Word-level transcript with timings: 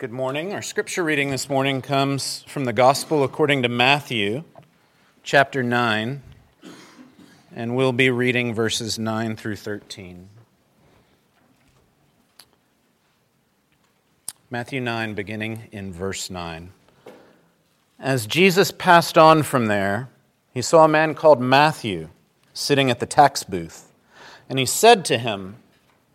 Good 0.00 0.12
morning. 0.12 0.54
Our 0.54 0.62
scripture 0.62 1.04
reading 1.04 1.28
this 1.28 1.50
morning 1.50 1.82
comes 1.82 2.42
from 2.48 2.64
the 2.64 2.72
Gospel 2.72 3.22
according 3.22 3.64
to 3.64 3.68
Matthew, 3.68 4.44
chapter 5.22 5.62
9, 5.62 6.22
and 7.54 7.76
we'll 7.76 7.92
be 7.92 8.08
reading 8.08 8.54
verses 8.54 8.98
9 8.98 9.36
through 9.36 9.56
13. 9.56 10.30
Matthew 14.48 14.80
9, 14.80 15.12
beginning 15.12 15.68
in 15.70 15.92
verse 15.92 16.30
9. 16.30 16.72
As 17.98 18.26
Jesus 18.26 18.70
passed 18.70 19.18
on 19.18 19.42
from 19.42 19.66
there, 19.66 20.08
he 20.54 20.62
saw 20.62 20.86
a 20.86 20.88
man 20.88 21.14
called 21.14 21.42
Matthew 21.42 22.08
sitting 22.54 22.90
at 22.90 23.00
the 23.00 23.06
tax 23.06 23.42
booth, 23.42 23.92
and 24.48 24.58
he 24.58 24.64
said 24.64 25.04
to 25.04 25.18
him, 25.18 25.56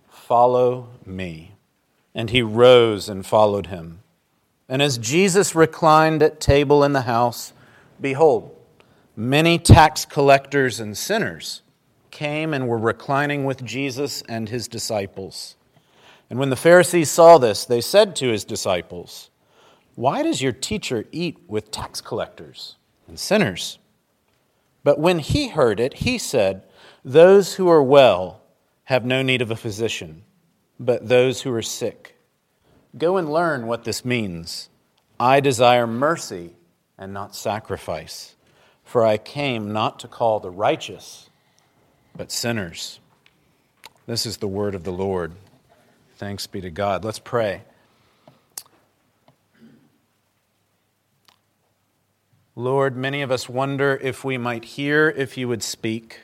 Follow 0.10 0.88
me. 1.06 1.55
And 2.16 2.32
he 2.32 2.42
rose 2.42 3.08
and 3.10 3.24
followed 3.26 3.68
him. 3.68 4.00
And 4.68 4.82
as 4.82 4.98
Jesus 4.98 5.54
reclined 5.54 6.24
at 6.24 6.40
table 6.40 6.84
in 6.84 6.94
the 6.94 7.02
house, 7.02 7.54
behold, 8.02 8.56
many 9.16 9.60
tax 9.60 10.06
collectors 10.06 10.80
and 10.80 10.98
sinners 10.98 11.62
came 12.10 12.54
and 12.54 12.68
were 12.68 12.78
reclining 12.78 13.46
with 13.46 13.64
Jesus 13.64 14.24
and 14.24 14.50
his 14.50 14.68
disciples. 14.68 15.56
And 16.30 16.40
when 16.40 16.50
the 16.50 16.56
Pharisees 16.56 17.12
saw 17.12 17.38
this, 17.38 17.66
they 17.66 17.82
said 17.82 18.16
to 18.16 18.30
his 18.30 18.44
disciples, 18.44 19.30
Why 19.96 20.24
does 20.24 20.42
your 20.42 20.54
teacher 20.54 21.06
eat 21.12 21.38
with 21.48 21.70
tax 21.70 22.02
collectors 22.02 22.78
and 23.08 23.20
sinners? 23.20 23.78
But 24.84 25.00
when 25.00 25.20
he 25.20 25.50
heard 25.50 25.80
it, 25.80 25.96
he 25.96 26.18
said, 26.18 26.64
Those 27.04 27.56
who 27.56 27.68
are 27.68 27.84
well 27.84 28.42
have 28.86 29.06
no 29.06 29.22
need 29.22 29.42
of 29.42 29.52
a 29.52 29.56
physician 29.56 30.24
but 30.80 31.08
those 31.08 31.42
who 31.42 31.54
are 31.54 31.62
sick. 31.62 32.16
Go 32.98 33.18
and 33.18 33.32
learn 33.32 33.68
what 33.68 33.84
this 33.84 34.06
means. 34.06 34.70
I 35.20 35.40
desire 35.40 35.88
mercy 35.88 36.52
and 36.98 37.14
not 37.14 37.36
sacrifice, 37.36 38.36
for 38.84 39.06
I 39.06 39.18
came 39.18 39.74
not 39.74 40.00
to 40.00 40.08
call 40.08 40.40
the 40.40 40.52
righteous, 40.52 41.30
but 42.16 42.32
sinners. 42.32 43.00
This 44.06 44.26
is 44.26 44.38
the 44.38 44.48
word 44.48 44.76
of 44.76 44.84
the 44.84 44.94
Lord. 44.94 45.34
Thanks 46.18 46.48
be 46.48 46.62
to 46.62 46.70
God. 46.70 47.04
Let's 47.04 47.20
pray. 47.20 47.64
Lord, 52.56 52.96
many 52.96 53.22
of 53.22 53.32
us 53.32 53.50
wonder 53.50 54.00
if 54.02 54.24
we 54.24 54.38
might 54.38 54.64
hear 54.64 55.10
if 55.10 55.38
you 55.38 55.50
would 55.50 55.64
speak, 55.64 56.22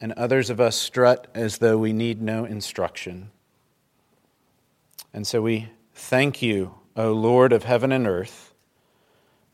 and 0.00 0.12
others 0.12 0.48
of 0.48 0.60
us 0.60 0.76
strut 0.76 1.26
as 1.34 1.58
though 1.58 1.76
we 1.76 1.92
need 1.92 2.22
no 2.22 2.46
instruction. 2.46 3.31
And 5.14 5.26
so 5.26 5.42
we 5.42 5.68
thank 5.94 6.40
you, 6.42 6.74
O 6.96 7.12
Lord 7.12 7.52
of 7.52 7.64
heaven 7.64 7.92
and 7.92 8.06
earth, 8.06 8.54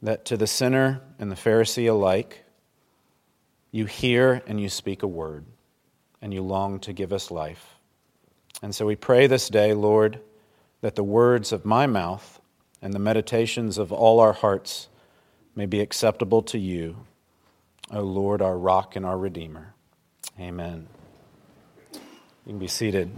that 0.01 0.25
to 0.27 0.37
the 0.37 0.47
sinner 0.47 1.01
and 1.19 1.31
the 1.31 1.37
Pharisee 1.37 1.91
alike, 1.91 2.45
you 3.71 3.87
hear 3.87 4.43
and 4.47 4.61
you 4.61 4.69
speak 4.69 5.03
a 5.03 5.09
word, 5.09 5.45
and 6.23 6.33
you 6.33 6.43
long 6.43 6.79
to 6.81 6.93
give 6.93 7.13
us 7.13 7.31
life. 7.31 7.75
And 8.63 8.75
so 8.75 8.87
we 8.87 8.97
pray 8.97 9.27
this 9.27 9.49
day, 9.49 9.75
Lord, 9.75 10.21
that 10.81 10.95
the 10.95 11.05
words 11.05 11.53
of 11.53 11.65
my 11.65 11.87
mouth 11.87 12.41
and 12.81 12.93
the 12.93 12.99
meditations 12.99 13.79
of 13.79 13.93
all 13.93 14.21
our 14.21 14.33
hearts 14.33 14.89
may 15.55 15.67
be 15.67 15.81
acceptable 15.81 16.43
to 16.43 16.59
you, 16.59 16.97
O 17.91 18.01
Lord, 18.01 18.41
our 18.41 18.57
rock 18.57 18.95
and 18.95 19.05
our 19.05 19.19
redeemer. 19.19 19.75
Amen. 20.39 20.87
You 21.93 22.01
can 22.47 22.59
be 22.59 22.69
seated. 22.69 23.11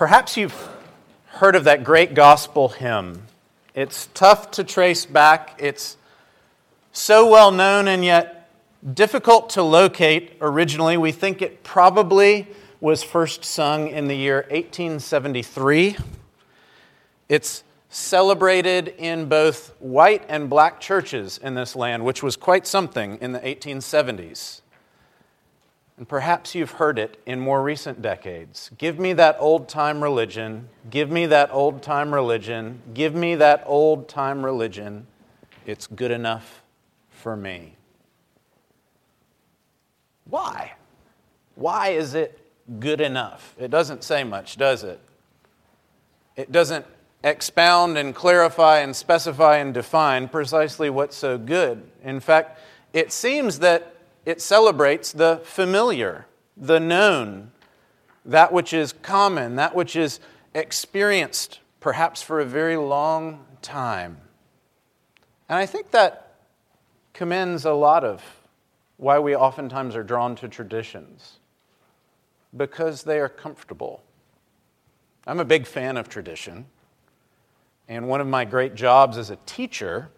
Perhaps 0.00 0.38
you've 0.38 0.68
heard 1.26 1.54
of 1.54 1.64
that 1.64 1.84
great 1.84 2.14
gospel 2.14 2.70
hymn. 2.70 3.24
It's 3.74 4.08
tough 4.14 4.50
to 4.52 4.64
trace 4.64 5.04
back, 5.04 5.54
it's 5.58 5.98
so 6.90 7.28
well 7.30 7.50
known 7.50 7.86
and 7.86 8.02
yet 8.02 8.48
difficult 8.94 9.50
to 9.50 9.62
locate 9.62 10.38
originally. 10.40 10.96
We 10.96 11.12
think 11.12 11.42
it 11.42 11.62
probably 11.62 12.48
was 12.80 13.02
first 13.02 13.44
sung 13.44 13.88
in 13.88 14.08
the 14.08 14.14
year 14.14 14.46
1873. 14.48 15.98
It's 17.28 17.62
celebrated 17.90 18.94
in 18.96 19.26
both 19.26 19.74
white 19.80 20.24
and 20.30 20.48
black 20.48 20.80
churches 20.80 21.36
in 21.36 21.52
this 21.52 21.76
land, 21.76 22.06
which 22.06 22.22
was 22.22 22.36
quite 22.36 22.66
something 22.66 23.18
in 23.20 23.32
the 23.32 23.40
1870s. 23.40 24.62
And 26.00 26.08
perhaps 26.08 26.54
you've 26.54 26.70
heard 26.70 26.98
it 26.98 27.20
in 27.26 27.40
more 27.40 27.62
recent 27.62 28.00
decades. 28.00 28.70
Give 28.78 28.98
me 28.98 29.12
that 29.12 29.36
old 29.38 29.68
time 29.68 30.02
religion. 30.02 30.70
Give 30.88 31.10
me 31.10 31.26
that 31.26 31.50
old 31.52 31.82
time 31.82 32.14
religion. 32.14 32.80
Give 32.94 33.14
me 33.14 33.34
that 33.34 33.64
old 33.66 34.08
time 34.08 34.42
religion. 34.42 35.06
It's 35.66 35.86
good 35.86 36.10
enough 36.10 36.62
for 37.10 37.36
me. 37.36 37.74
Why? 40.24 40.72
Why 41.54 41.90
is 41.90 42.14
it 42.14 42.48
good 42.78 43.02
enough? 43.02 43.54
It 43.58 43.70
doesn't 43.70 44.02
say 44.02 44.24
much, 44.24 44.56
does 44.56 44.82
it? 44.82 45.00
It 46.34 46.50
doesn't 46.50 46.86
expound 47.22 47.98
and 47.98 48.14
clarify 48.14 48.78
and 48.78 48.96
specify 48.96 49.58
and 49.58 49.74
define 49.74 50.28
precisely 50.30 50.88
what's 50.88 51.16
so 51.16 51.36
good. 51.36 51.82
In 52.02 52.20
fact, 52.20 52.58
it 52.94 53.12
seems 53.12 53.58
that 53.58 53.96
it 54.24 54.40
celebrates 54.40 55.12
the 55.12 55.40
familiar, 55.44 56.26
the 56.56 56.80
known, 56.80 57.52
that 58.24 58.52
which 58.52 58.72
is 58.72 58.92
common, 58.92 59.56
that 59.56 59.74
which 59.74 59.96
is 59.96 60.20
experienced 60.54 61.60
perhaps 61.80 62.22
for 62.22 62.40
a 62.40 62.44
very 62.44 62.76
long 62.76 63.44
time. 63.62 64.18
And 65.48 65.58
I 65.58 65.66
think 65.66 65.90
that 65.90 66.34
commends 67.14 67.64
a 67.64 67.72
lot 67.72 68.04
of 68.04 68.22
why 68.98 69.18
we 69.18 69.34
oftentimes 69.34 69.96
are 69.96 70.02
drawn 70.02 70.36
to 70.36 70.48
traditions 70.48 71.38
because 72.56 73.02
they 73.02 73.18
are 73.18 73.28
comfortable. 73.28 74.02
I'm 75.26 75.40
a 75.40 75.44
big 75.44 75.66
fan 75.66 75.96
of 75.96 76.08
tradition, 76.08 76.66
and 77.88 78.08
one 78.08 78.20
of 78.20 78.26
my 78.26 78.44
great 78.44 78.74
jobs 78.74 79.16
as 79.16 79.30
a 79.30 79.36
teacher 79.46 80.10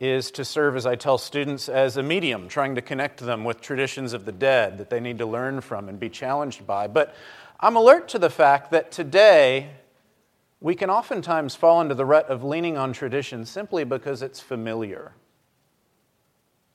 is 0.00 0.30
to 0.32 0.44
serve, 0.44 0.76
as 0.76 0.86
I 0.86 0.96
tell 0.96 1.18
students, 1.18 1.68
as 1.68 1.96
a 1.96 2.02
medium, 2.02 2.48
trying 2.48 2.74
to 2.74 2.82
connect 2.82 3.20
them 3.20 3.44
with 3.44 3.60
traditions 3.60 4.12
of 4.12 4.24
the 4.24 4.32
dead 4.32 4.78
that 4.78 4.90
they 4.90 5.00
need 5.00 5.18
to 5.18 5.26
learn 5.26 5.60
from 5.60 5.88
and 5.88 5.98
be 5.98 6.08
challenged 6.08 6.66
by. 6.66 6.86
But 6.86 7.14
I'm 7.60 7.76
alert 7.76 8.08
to 8.08 8.18
the 8.18 8.30
fact 8.30 8.70
that 8.72 8.90
today 8.90 9.70
we 10.60 10.74
can 10.74 10.90
oftentimes 10.90 11.54
fall 11.54 11.80
into 11.80 11.94
the 11.94 12.04
rut 12.04 12.26
of 12.28 12.42
leaning 12.42 12.76
on 12.76 12.92
tradition 12.92 13.44
simply 13.44 13.84
because 13.84 14.22
it's 14.22 14.40
familiar. 14.40 15.12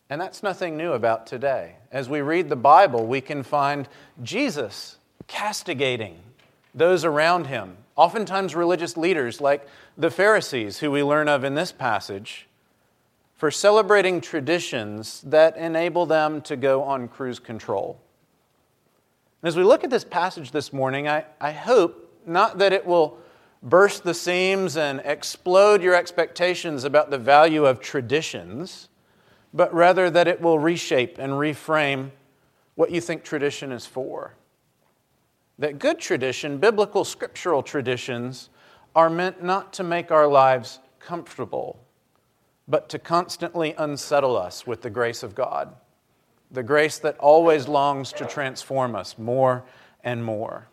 And 0.09 0.19
that's 0.19 0.41
nothing 0.41 0.78
new 0.78 0.94
about 0.94 1.28
today. 1.28 1.75
As 1.91 2.09
we 2.09 2.22
read 2.22 2.50
the 2.50 2.56
Bible, 2.56 3.06
we 3.06 3.22
can 3.22 3.44
find 3.44 3.88
Jesus 4.24 4.97
castigating 5.28 6.19
those 6.74 7.06
around 7.06 7.47
him, 7.47 7.78
oftentimes 7.96 8.56
religious 8.56 8.96
leaders 8.97 9.41
like 9.41 9.68
the 9.97 10.09
Pharisees, 10.09 10.79
who 10.79 10.90
we 10.90 11.03
learn 11.03 11.28
of 11.28 11.44
in 11.44 11.56
this 11.56 11.72
passage 11.72 12.47
for 13.39 13.50
celebrating 13.50 14.19
traditions 14.19 15.22
that 15.22 15.55
enable 15.55 16.05
them 16.05 16.41
to 16.41 16.57
go 16.57 16.83
on 16.83 17.07
cruise 17.07 17.39
control. 17.39 17.97
And 19.41 19.47
as 19.47 19.55
we 19.55 19.63
look 19.63 19.85
at 19.85 19.89
this 19.89 20.03
passage 20.03 20.51
this 20.51 20.73
morning, 20.73 21.07
I, 21.07 21.23
I 21.39 21.53
hope 21.53 22.22
not 22.25 22.57
that 22.57 22.73
it 22.73 22.85
will 22.85 23.17
burst 23.63 24.03
the 24.03 24.13
seams 24.13 24.75
and 24.75 25.01
explode 25.05 25.81
your 25.81 25.95
expectations 25.95 26.83
about 26.83 27.11
the 27.11 27.17
value 27.17 27.66
of 27.66 27.79
traditions, 27.79 28.89
but 29.53 29.73
rather 29.73 30.09
that 30.09 30.28
it 30.28 30.41
will 30.41 30.59
reshape 30.59 31.17
and 31.17 31.31
reframe 31.31 32.11
what 32.75 32.91
you 32.91 32.99
think 32.99 33.23
tradition 33.23 33.72
is 33.72 33.85
for. 33.85 34.33
That 35.59 35.79
good 35.79 35.99
tradition, 35.99 36.58
biblical 36.58 37.05
scriptural 37.05 37.64
traditions, 37.64 38.49
are 38.93 39.09
meant 39.09 39.41
not 39.41 39.72
to 39.73 39.84
make 39.85 40.11
our 40.11 40.28
lives 40.28 40.79
comfortable 40.99 41.79
but 42.69 42.87
to 42.89 42.99
constantly 42.99 43.73
unsettle 43.77 44.37
us 44.37 44.67
with 44.67 44.83
the 44.83 44.89
grace 44.89 45.23
of 45.23 45.33
God, 45.33 45.75
the 46.51 46.63
grace 46.63 46.99
that 46.99 47.17
always 47.17 47.67
longs 47.67 48.13
to 48.13 48.25
transform 48.25 48.95
us 48.95 49.17
more 49.17 49.63
and 50.03 50.23
more. 50.23 50.67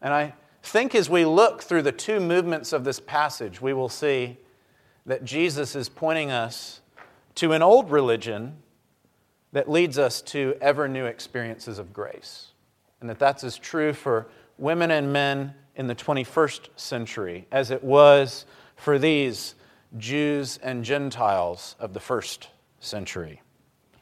And 0.00 0.14
I 0.14 0.34
think 0.62 0.94
as 0.94 1.10
we 1.10 1.24
look 1.24 1.62
through 1.62 1.82
the 1.82 1.92
two 1.92 2.20
movements 2.20 2.72
of 2.72 2.84
this 2.84 3.00
passage, 3.00 3.60
we 3.60 3.72
will 3.72 3.88
see 3.88 4.38
that 5.06 5.24
Jesus 5.24 5.74
is 5.74 5.88
pointing 5.88 6.30
us 6.30 6.80
to 7.34 7.52
an 7.52 7.62
old 7.62 7.90
religion 7.90 8.56
that 9.52 9.68
leads 9.68 9.98
us 9.98 10.20
to 10.20 10.54
ever 10.60 10.86
new 10.86 11.06
experiences 11.06 11.78
of 11.78 11.92
grace. 11.92 12.48
And 13.00 13.10
that 13.10 13.18
that's 13.18 13.42
as 13.42 13.56
true 13.56 13.92
for 13.92 14.28
women 14.58 14.90
and 14.90 15.12
men 15.12 15.54
in 15.74 15.86
the 15.86 15.94
21st 15.94 16.68
century 16.76 17.46
as 17.50 17.70
it 17.70 17.82
was 17.82 18.44
for 18.76 18.98
these 18.98 19.54
Jews 19.96 20.58
and 20.62 20.84
Gentiles 20.84 21.76
of 21.78 21.94
the 21.94 22.00
first 22.00 22.48
century. 22.80 23.42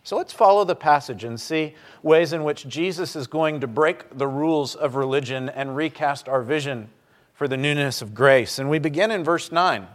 So 0.03 0.17
let's 0.17 0.33
follow 0.33 0.65
the 0.65 0.77
passage 0.77 1.25
and 1.25 1.41
see 1.41 1.75
ways 2.03 2.33
in 2.33 2.45
which 2.45 2.69
Jesus 2.69 3.17
is 3.17 3.27
going 3.27 3.61
to 3.61 3.67
break 3.67 4.17
the 4.17 4.29
rules 4.29 4.75
of 4.75 4.95
religion 4.95 5.49
and 5.49 5.75
recast 5.75 6.29
our 6.29 6.43
vision 6.43 6.91
for 7.35 7.49
the 7.49 7.57
newness 7.57 8.01
of 8.03 8.15
grace. 8.15 8.59
And 8.59 8.71
we 8.71 8.79
begin 8.79 9.11
in 9.11 9.25
verse 9.25 9.51
9. 9.51 9.87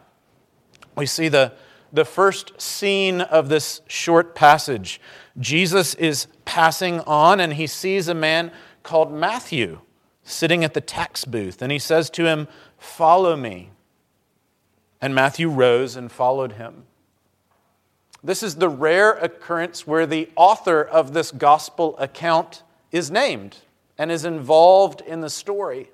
We 0.97 1.05
see 1.05 1.29
the, 1.29 1.53
the 1.93 2.05
first 2.05 2.59
scene 2.59 3.21
of 3.21 3.49
this 3.49 3.81
short 3.87 4.35
passage. 4.35 4.99
Jesus 5.39 5.95
is 5.95 6.27
passing 6.43 6.99
on 7.01 7.39
and 7.39 7.53
he 7.53 7.65
sees 7.65 8.07
a 8.07 8.13
man 8.13 8.51
called 8.83 9.13
Matthew 9.13 9.79
sitting 10.23 10.63
at 10.63 10.73
the 10.73 10.81
tax 10.81 11.25
booth. 11.25 11.61
And 11.61 11.71
he 11.71 11.79
says 11.79 12.09
to 12.11 12.25
him, 12.25 12.47
Follow 12.77 13.35
me. 13.35 13.71
And 15.01 15.15
Matthew 15.15 15.49
rose 15.49 15.95
and 15.95 16.11
followed 16.11 16.53
him. 16.53 16.83
This 18.23 18.43
is 18.43 18.55
the 18.55 18.69
rare 18.69 19.13
occurrence 19.13 19.87
where 19.87 20.05
the 20.05 20.29
author 20.35 20.81
of 20.83 21.13
this 21.13 21.31
gospel 21.31 21.97
account 21.97 22.61
is 22.91 23.09
named 23.09 23.57
and 23.97 24.11
is 24.11 24.25
involved 24.25 25.01
in 25.01 25.21
the 25.21 25.29
story. 25.29 25.89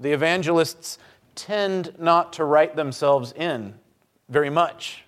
The 0.00 0.12
evangelists 0.12 0.98
tend 1.34 1.94
not 1.98 2.32
to 2.34 2.44
write 2.44 2.76
themselves 2.76 3.32
in 3.32 3.74
very 4.28 4.50
much. 4.50 5.04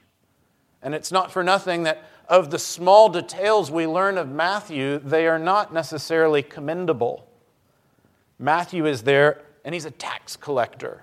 And 0.83 0.95
it's 0.95 1.13
not 1.13 1.31
for 1.31 1.43
nothing 1.43 1.85
that 1.85 2.05
of 2.29 2.51
the 2.51 2.59
small 2.59 3.09
details 3.09 3.71
we 3.71 3.87
learn 3.87 4.17
of 4.17 4.29
Matthew, 4.29 4.99
they 4.99 5.27
are 5.27 5.39
not 5.39 5.75
necessarily 5.75 6.43
commendable. 6.43 7.27
Matthew 8.39 8.87
is 8.87 9.03
there, 9.03 9.43
and 9.65 9.75
he's 9.75 9.85
a 9.85 9.91
tax 9.91 10.37
collector. 10.37 11.03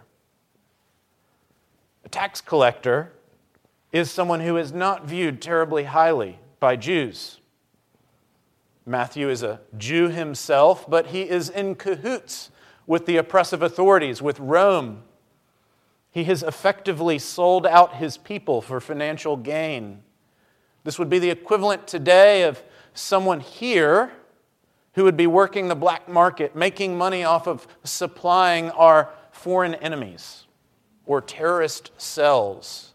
A 2.07 2.09
tax 2.09 2.39
collector 2.39 3.11
is 3.91 4.09
someone 4.09 4.39
who 4.39 4.55
is 4.55 4.71
not 4.71 5.05
viewed 5.05 5.41
terribly 5.41 5.83
highly 5.83 6.39
by 6.57 6.77
Jews. 6.77 7.41
Matthew 8.85 9.27
is 9.27 9.43
a 9.43 9.59
Jew 9.77 10.07
himself, 10.07 10.89
but 10.89 11.07
he 11.07 11.23
is 11.23 11.49
in 11.49 11.75
cahoots 11.75 12.49
with 12.85 13.07
the 13.07 13.17
oppressive 13.17 13.61
authorities, 13.61 14.21
with 14.21 14.39
Rome. 14.39 15.03
He 16.09 16.23
has 16.23 16.43
effectively 16.43 17.19
sold 17.19 17.67
out 17.67 17.95
his 17.95 18.15
people 18.15 18.61
for 18.61 18.79
financial 18.79 19.35
gain. 19.35 20.01
This 20.85 20.97
would 20.97 21.09
be 21.09 21.19
the 21.19 21.29
equivalent 21.29 21.87
today 21.87 22.43
of 22.43 22.63
someone 22.93 23.41
here 23.41 24.13
who 24.93 25.03
would 25.03 25.17
be 25.17 25.27
working 25.27 25.67
the 25.67 25.75
black 25.75 26.07
market, 26.07 26.55
making 26.55 26.97
money 26.97 27.25
off 27.25 27.47
of 27.47 27.67
supplying 27.83 28.69
our 28.69 29.09
foreign 29.33 29.75
enemies 29.75 30.46
or 31.07 31.21
terrorist 31.21 31.91
cells. 31.97 32.93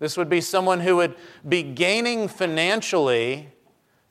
This 0.00 0.16
would 0.16 0.28
be 0.28 0.40
someone 0.40 0.80
who 0.80 0.96
would 0.96 1.14
be 1.48 1.62
gaining 1.62 2.26
financially 2.26 3.50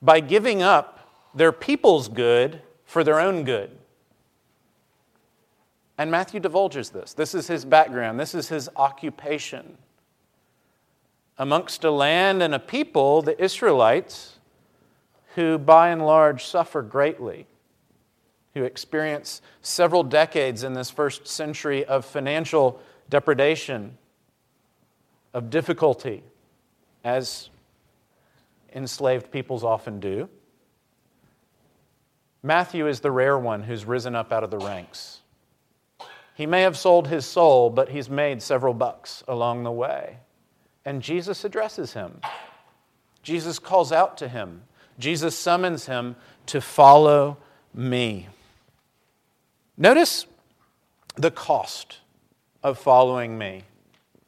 by 0.02 0.22
giving 0.22 0.62
up 0.62 1.30
their 1.34 1.52
people's 1.52 2.08
good 2.08 2.62
for 2.86 3.04
their 3.04 3.20
own 3.20 3.44
good. 3.44 3.78
And 5.98 6.10
Matthew 6.10 6.40
divulges 6.40 6.90
this. 6.90 7.14
This 7.14 7.36
is 7.36 7.48
his 7.48 7.66
background, 7.66 8.20
this 8.20 8.34
is 8.34 8.48
his 8.48 8.70
occupation. 8.76 9.78
Amongst 11.38 11.84
a 11.84 11.92
land 11.92 12.42
and 12.42 12.56
a 12.56 12.60
people, 12.60 13.22
the 13.22 13.42
Israelites, 13.44 14.40
who 15.36 15.58
by 15.58 15.90
and 15.90 16.06
large 16.06 16.46
suffer 16.46 16.82
greatly, 16.82 17.48
who 18.54 18.64
experience 18.64 19.42
several 19.62 20.04
decades 20.04 20.64
in 20.64 20.74
this 20.74 20.90
first 20.90 21.28
century 21.28 21.86
of 21.86 22.06
financial 22.06 22.82
depredation 23.12 23.98
of 25.34 25.52
difficulty, 25.52 26.24
as 27.04 27.50
enslaved 28.74 29.32
peoples 29.32 29.64
often 29.64 30.00
do. 30.00 30.28
Matthew 32.42 32.88
is 32.88 33.02
the 33.02 33.12
rare 33.12 33.38
one 33.38 33.62
who's 33.62 33.86
risen 33.86 34.16
up 34.16 34.32
out 34.32 34.44
of 34.44 34.50
the 34.50 34.58
ranks. 34.58 35.20
He 36.34 36.46
may 36.48 36.62
have 36.62 36.78
sold 36.78 37.08
his 37.08 37.26
soul, 37.26 37.70
but 37.70 37.90
he's 37.90 38.10
made 38.10 38.42
several 38.42 38.74
bucks 38.74 39.24
along 39.28 39.64
the 39.64 39.72
way. 39.72 40.18
And 40.86 41.02
Jesus 41.02 41.44
addresses 41.44 41.94
him. 41.94 42.22
Jesus 43.22 43.60
calls 43.60 43.92
out 43.92 44.18
to 44.18 44.28
him. 44.28 44.64
Jesus 44.98 45.38
summons 45.38 45.86
him 45.86 46.16
to 46.48 46.62
follow 46.62 47.38
me. 47.74 48.30
Notice 49.78 50.26
the 51.16 51.32
cost 51.32 52.01
of 52.64 52.78
following 52.78 53.38
me 53.38 53.64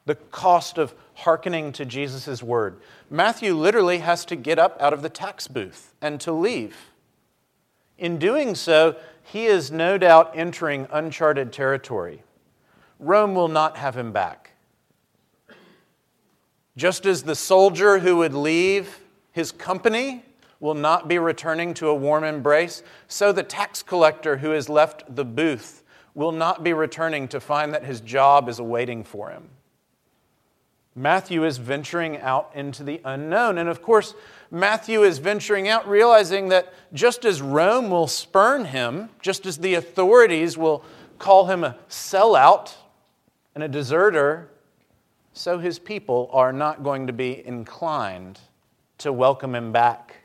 the 0.06 0.15
cost 0.15 0.77
of 0.77 0.94
hearkening 1.15 1.71
to 1.74 1.85
Jesus' 1.85 2.44
word. 2.44 2.80
Matthew 3.09 3.53
literally 3.53 4.00
has 4.00 4.25
to 4.25 4.35
get 4.35 4.59
up 4.59 4.75
out 4.81 4.94
of 4.94 5.01
the 5.01 5.09
tax 5.09 5.47
booth 5.47 5.94
and 6.01 6.19
to 6.21 6.31
leave. 6.31 6.75
In 7.97 8.18
doing 8.18 8.56
so, 8.56 8.97
he 9.24 9.45
is 9.45 9.71
no 9.71 9.97
doubt 9.97 10.31
entering 10.35 10.88
uncharted 10.91 11.53
territory. 11.53 12.24
Rome 13.00 13.35
will 13.35 13.47
not 13.47 13.77
have 13.77 13.95
him 13.95 14.12
back. 14.12 14.51
Just 16.75 17.06
as 17.06 17.24
the 17.24 17.35
soldier 17.35 18.00
who 18.00 18.18
would 18.18 18.33
leave 18.33 19.00
his 19.31 19.51
company 19.51 20.24
will 20.59 20.74
not 20.74 21.07
be 21.07 21.19
returning 21.19 21.74
to 21.75 21.88
a 21.88 21.95
warm 21.95 22.24
embrace, 22.24 22.83
so 23.07 23.31
the 23.31 23.44
tax 23.44 23.83
collector 23.83 24.38
who 24.38 24.51
has 24.51 24.69
left 24.69 25.03
the 25.15 25.25
booth 25.25 25.82
will 26.15 26.31
not 26.31 26.63
be 26.63 26.74
returning 26.74 27.27
to 27.30 27.39
find 27.39 27.74
that 27.74 27.83
his 27.83 28.01
job 28.01 28.48
is 28.50 28.60
awaiting 28.60 29.04
for 29.04 29.30
him. 29.30 29.50
Matthew 30.95 31.44
is 31.44 31.57
venturing 31.57 32.19
out 32.19 32.51
into 32.54 32.83
the 32.83 33.01
unknown. 33.04 33.57
And 33.57 33.68
of 33.68 33.81
course, 33.81 34.13
Matthew 34.51 35.04
is 35.04 35.18
venturing 35.18 35.68
out 35.68 35.88
realizing 35.88 36.50
that 36.50 36.71
just 36.94 37.25
as 37.25 37.42
Rome 37.42 37.89
will 37.89 38.07
spurn 38.07 38.65
him, 38.65 39.10
just 39.19 39.45
as 39.45 39.57
the 39.57 39.74
authorities 39.74 40.57
will 40.57 40.83
call 41.18 41.48
him 41.48 41.63
a 41.63 41.77
sellout 41.89 42.75
and 43.56 43.63
a 43.63 43.68
deserter, 43.68 44.50
so 45.33 45.57
his 45.57 45.80
people 45.80 46.30
are 46.31 46.54
not 46.54 46.83
going 46.83 47.07
to 47.07 47.13
be 47.13 47.45
inclined 47.45 48.39
to 49.00 49.12
welcome 49.12 49.56
him 49.56 49.71
back, 49.71 50.18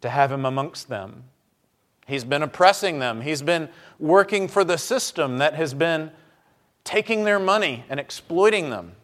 to 0.00 0.10
have 0.10 0.32
him 0.32 0.44
amongst 0.44 0.88
them. 0.88 1.24
He's 2.08 2.24
been 2.24 2.42
oppressing 2.42 2.98
them, 2.98 3.20
he's 3.20 3.42
been 3.42 3.68
working 4.00 4.48
for 4.48 4.64
the 4.64 4.78
system 4.78 5.38
that 5.38 5.54
has 5.54 5.74
been 5.74 6.10
taking 6.82 7.24
their 7.24 7.38
money 7.38 7.84
and 7.88 8.00
exploiting 8.00 8.70
them 8.70 8.96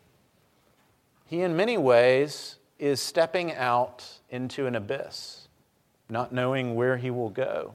he, 1.26 1.42
in 1.42 1.56
many 1.56 1.76
ways, 1.76 2.56
is 2.78 3.00
stepping 3.00 3.52
out 3.52 4.20
into 4.30 4.66
an 4.66 4.76
abyss, 4.76 5.48
not 6.08 6.32
knowing 6.32 6.76
where 6.76 6.96
he 6.96 7.10
will 7.10 7.30
go. 7.30 7.74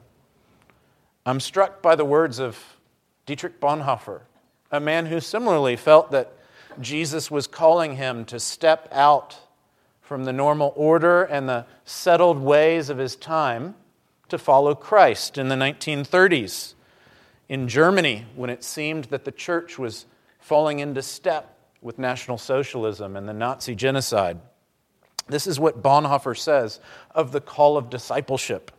I'm 1.25 1.41
struck 1.41 1.81
by 1.81 1.95
the 1.95 2.05
words 2.05 2.39
of 2.39 2.77
Dietrich 3.25 3.59
Bonhoeffer, 3.59 4.21
a 4.71 4.79
man 4.79 5.07
who 5.07 5.19
similarly 5.19 5.75
felt 5.75 6.11
that 6.11 6.31
Jesus 6.79 7.29
was 7.29 7.45
calling 7.45 7.97
him 7.97 8.23
to 8.25 8.39
step 8.39 8.87
out 8.91 9.37
from 10.01 10.23
the 10.23 10.33
normal 10.33 10.71
order 10.77 11.23
and 11.23 11.47
the 11.47 11.65
settled 11.83 12.39
ways 12.39 12.89
of 12.89 12.97
his 12.97 13.17
time 13.17 13.75
to 14.29 14.37
follow 14.37 14.73
Christ 14.73 15.37
in 15.37 15.49
the 15.49 15.55
1930s. 15.55 16.73
In 17.51 17.67
Germany, 17.67 18.25
when 18.37 18.49
it 18.49 18.63
seemed 18.63 19.03
that 19.05 19.25
the 19.25 19.31
church 19.31 19.77
was 19.77 20.05
falling 20.39 20.79
into 20.79 21.01
step 21.01 21.59
with 21.81 21.99
National 21.99 22.37
Socialism 22.37 23.17
and 23.17 23.27
the 23.27 23.33
Nazi 23.33 23.75
genocide. 23.75 24.39
This 25.27 25.45
is 25.47 25.59
what 25.59 25.83
Bonhoeffer 25.83 26.37
says 26.37 26.79
of 27.13 27.33
the 27.33 27.41
call 27.41 27.75
of 27.75 27.89
discipleship. 27.89 28.71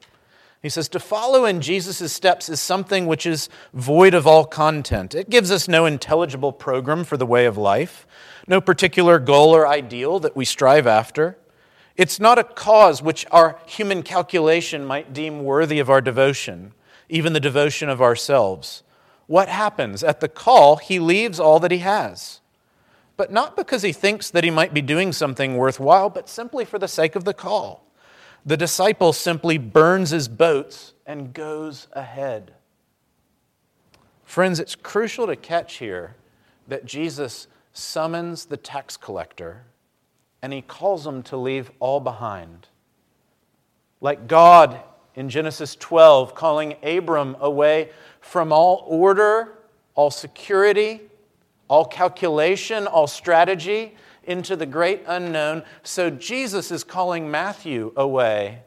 He 0.63 0.71
says, 0.71 0.89
To 0.89 0.99
follow 0.99 1.45
in 1.45 1.61
Jesus' 1.61 2.15
steps 2.15 2.49
is 2.49 2.63
something 2.63 3.05
which 3.05 3.27
is 3.27 3.51
void 3.75 4.15
of 4.15 4.27
all 4.27 4.47
content. 4.47 5.15
It 5.15 5.29
gives 5.29 5.51
us 5.51 5.69
no 5.69 5.85
intelligible 5.85 6.53
program 6.53 7.05
for 7.05 7.19
the 7.19 7.27
way 7.27 7.45
of 7.45 7.59
life, 7.59 8.07
no 8.49 8.63
particular 8.63 9.19
goal 9.19 9.55
or 9.55 9.69
ideal 9.69 10.19
that 10.21 10.35
we 10.35 10.47
strive 10.47 10.87
after. 10.87 11.37
It's 11.95 12.19
not 12.19 12.39
a 12.39 12.45
cause 12.45 13.03
which 13.03 13.27
our 13.31 13.59
human 13.67 14.03
calculation 14.03 14.87
might 14.87 15.13
deem 15.13 15.45
worthy 15.45 15.79
of 15.79 15.91
our 15.91 16.01
devotion, 16.01 16.73
even 17.09 17.33
the 17.33 17.41
devotion 17.41 17.89
of 17.89 18.03
ourselves. 18.03 18.83
What 19.27 19.49
happens? 19.49 20.03
At 20.03 20.21
the 20.21 20.29
call, 20.29 20.77
he 20.77 20.99
leaves 20.99 21.39
all 21.41 21.61
that 21.61 21.71
he 21.71 21.79
has 21.79 22.41
but 23.17 23.31
not 23.31 23.57
because 23.57 23.83
he 23.83 23.93
thinks 23.93 24.31
that 24.31 24.45
he 24.45 24.51
might 24.51 24.75
be 24.75 24.83
doing 24.83 25.13
something 25.13 25.57
worthwhile, 25.57 26.11
but 26.11 26.29
simply 26.29 26.65
for 26.65 26.79
the 26.79 26.89
sake 26.89 27.15
of 27.15 27.25
the 27.25 27.35
call. 27.35 27.85
The 28.45 28.57
disciple 28.57 29.13
simply 29.13 29.59
burns 29.59 30.11
his 30.11 30.27
boats 30.27 30.95
and 31.07 31.33
goes 31.33 31.87
ahead. 31.93 32.55
Friends, 34.25 34.59
it's 34.59 34.75
crucial 34.75 35.27
to 35.27 35.37
catch 35.37 35.75
here 35.75 36.17
that 36.67 36.85
Jesus 36.85 37.47
summons 37.73 38.47
the 38.47 38.57
tax 38.57 38.97
collector 38.97 39.67
and 40.43 40.53
he 40.53 40.63
calls 40.63 41.07
him 41.07 41.23
to 41.23 41.37
leave 41.37 41.71
all 41.79 42.01
behind. 42.01 42.67
Like 44.01 44.27
God 44.27 44.81
in 45.15 45.29
Genesis 45.29 45.77
12, 45.77 46.35
calling 46.35 46.77
Abram 46.83 47.37
away 47.41 47.91
from 48.21 48.53
all 48.53 48.85
order, 48.87 49.59
all 49.95 50.11
security, 50.11 51.01
all 51.69 51.85
calculation, 51.85 52.87
all 52.87 53.07
strategy, 53.07 53.95
into 54.25 54.57
the 54.57 54.67
great 54.67 55.03
unknown. 55.07 55.65
So 55.83 56.11
Jesus 56.11 56.71
is 56.71 56.85
calling 56.85 57.31
Matthew 57.31 57.93
away 57.97 58.63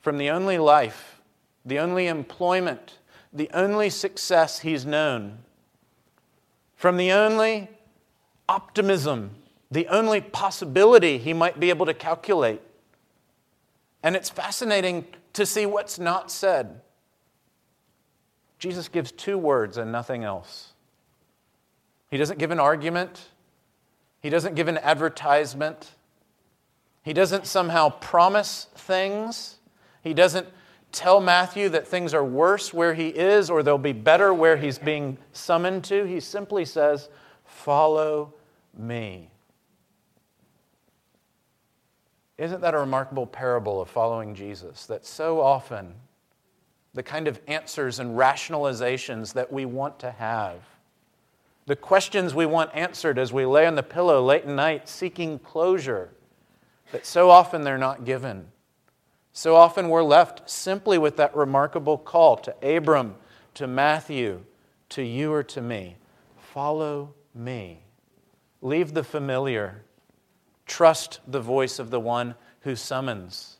from 0.00 0.18
the 0.18 0.30
only 0.30 0.58
life, 0.58 1.20
the 1.64 1.78
only 1.78 2.08
employment, 2.08 2.98
the 3.32 3.48
only 3.54 3.90
success 3.90 4.60
he's 4.60 4.84
known, 4.84 5.38
from 6.76 6.96
the 6.96 7.12
only 7.12 7.68
optimism, 8.48 9.30
the 9.70 9.88
only 9.88 10.20
possibility 10.20 11.18
he 11.18 11.32
might 11.32 11.58
be 11.58 11.70
able 11.70 11.86
to 11.86 11.94
calculate. 11.94 12.60
And 14.04 14.14
it's 14.14 14.28
fascinating 14.28 15.06
to 15.32 15.46
see 15.46 15.64
what's 15.64 15.98
not 15.98 16.30
said. 16.30 16.82
Jesus 18.58 18.86
gives 18.88 19.10
two 19.10 19.38
words 19.38 19.78
and 19.78 19.90
nothing 19.90 20.24
else. 20.24 20.74
He 22.10 22.18
doesn't 22.18 22.38
give 22.38 22.50
an 22.50 22.60
argument, 22.60 23.30
he 24.20 24.28
doesn't 24.28 24.54
give 24.54 24.68
an 24.68 24.78
advertisement, 24.78 25.90
he 27.02 27.14
doesn't 27.14 27.46
somehow 27.46 27.88
promise 27.88 28.68
things, 28.74 29.56
he 30.02 30.12
doesn't 30.12 30.48
tell 30.92 31.20
Matthew 31.20 31.70
that 31.70 31.88
things 31.88 32.12
are 32.12 32.24
worse 32.24 32.74
where 32.74 32.92
he 32.94 33.08
is 33.08 33.48
or 33.48 33.62
they'll 33.62 33.78
be 33.78 33.92
better 33.92 34.32
where 34.34 34.58
he's 34.58 34.78
being 34.78 35.16
summoned 35.32 35.82
to. 35.84 36.04
He 36.04 36.20
simply 36.20 36.66
says, 36.66 37.08
Follow 37.46 38.34
me. 38.76 39.30
Isn't 42.44 42.60
that 42.60 42.74
a 42.74 42.78
remarkable 42.78 43.26
parable 43.26 43.80
of 43.80 43.88
following 43.88 44.34
Jesus? 44.34 44.84
That 44.84 45.06
so 45.06 45.40
often 45.40 45.94
the 46.92 47.02
kind 47.02 47.26
of 47.26 47.40
answers 47.46 48.00
and 48.00 48.18
rationalizations 48.18 49.32
that 49.32 49.50
we 49.50 49.64
want 49.64 49.98
to 50.00 50.10
have, 50.10 50.58
the 51.64 51.74
questions 51.74 52.34
we 52.34 52.44
want 52.44 52.70
answered 52.74 53.18
as 53.18 53.32
we 53.32 53.46
lay 53.46 53.66
on 53.66 53.76
the 53.76 53.82
pillow 53.82 54.22
late 54.22 54.42
at 54.42 54.48
night 54.48 54.90
seeking 54.90 55.38
closure, 55.38 56.10
that 56.92 57.06
so 57.06 57.30
often 57.30 57.62
they're 57.62 57.78
not 57.78 58.04
given. 58.04 58.48
So 59.32 59.56
often 59.56 59.88
we're 59.88 60.02
left 60.02 60.48
simply 60.50 60.98
with 60.98 61.16
that 61.16 61.34
remarkable 61.34 61.96
call 61.96 62.36
to 62.36 62.54
Abram, 62.62 63.14
to 63.54 63.66
Matthew, 63.66 64.44
to 64.90 65.02
you 65.02 65.32
or 65.32 65.42
to 65.44 65.62
me 65.62 65.96
follow 66.36 67.14
me. 67.34 67.80
Leave 68.60 68.92
the 68.92 69.02
familiar 69.02 69.82
Trust 70.66 71.20
the 71.26 71.40
voice 71.40 71.78
of 71.78 71.90
the 71.90 72.00
one 72.00 72.34
who 72.60 72.76
summons. 72.76 73.58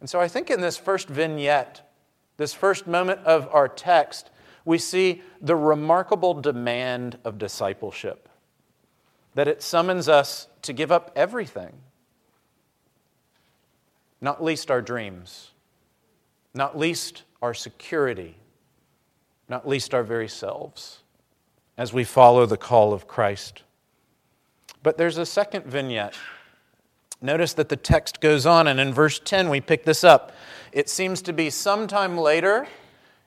And 0.00 0.08
so 0.08 0.20
I 0.20 0.28
think 0.28 0.50
in 0.50 0.60
this 0.60 0.76
first 0.76 1.08
vignette, 1.08 1.88
this 2.36 2.54
first 2.54 2.86
moment 2.86 3.20
of 3.24 3.48
our 3.52 3.68
text, 3.68 4.30
we 4.64 4.78
see 4.78 5.22
the 5.40 5.56
remarkable 5.56 6.34
demand 6.34 7.18
of 7.24 7.38
discipleship. 7.38 8.28
That 9.34 9.46
it 9.46 9.62
summons 9.62 10.08
us 10.08 10.48
to 10.62 10.72
give 10.72 10.90
up 10.90 11.12
everything, 11.14 11.72
not 14.20 14.42
least 14.42 14.70
our 14.70 14.82
dreams, 14.82 15.50
not 16.52 16.76
least 16.76 17.22
our 17.40 17.54
security, 17.54 18.36
not 19.48 19.68
least 19.68 19.94
our 19.94 20.02
very 20.02 20.28
selves, 20.28 21.00
as 21.76 21.92
we 21.92 22.04
follow 22.04 22.44
the 22.46 22.56
call 22.56 22.92
of 22.92 23.06
Christ. 23.06 23.62
But 24.82 24.96
there's 24.96 25.18
a 25.18 25.26
second 25.26 25.66
vignette 25.66 26.14
Notice 27.22 27.52
that 27.54 27.68
the 27.68 27.76
text 27.76 28.20
goes 28.20 28.46
on, 28.46 28.66
and 28.66 28.80
in 28.80 28.94
verse 28.94 29.18
10, 29.18 29.50
we 29.50 29.60
pick 29.60 29.84
this 29.84 30.04
up. 30.04 30.32
It 30.72 30.88
seems 30.88 31.20
to 31.22 31.34
be 31.34 31.50
sometime 31.50 32.16
later. 32.16 32.66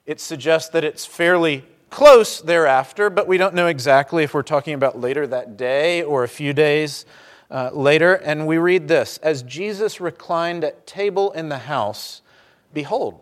It 0.08 0.20
suggests 0.20 0.70
that 0.70 0.84
it's 0.84 1.06
fairly 1.06 1.64
close 1.92 2.42
thereafter, 2.42 3.12
but 3.12 3.28
we 3.28 3.38
don't 3.38 3.54
know 3.54 3.68
exactly 3.68 4.24
if 4.24 4.34
we're 4.34 4.42
talking 4.42 4.74
about 4.74 5.00
later 5.00 5.28
that 5.28 5.58
day 5.58 6.02
or 6.02 6.24
a 6.24 6.28
few 6.28 6.54
days 6.54 7.06
uh, 7.52 7.70
later. 7.72 8.16
And 8.16 8.48
we 8.48 8.58
read 8.58 8.88
this 8.88 9.20
As 9.20 9.44
Jesus 9.44 10.02
reclined 10.02 10.64
at 10.64 10.88
table 10.88 11.32
in 11.34 11.50
the 11.50 11.60
house, 11.60 12.24
behold, 12.74 13.20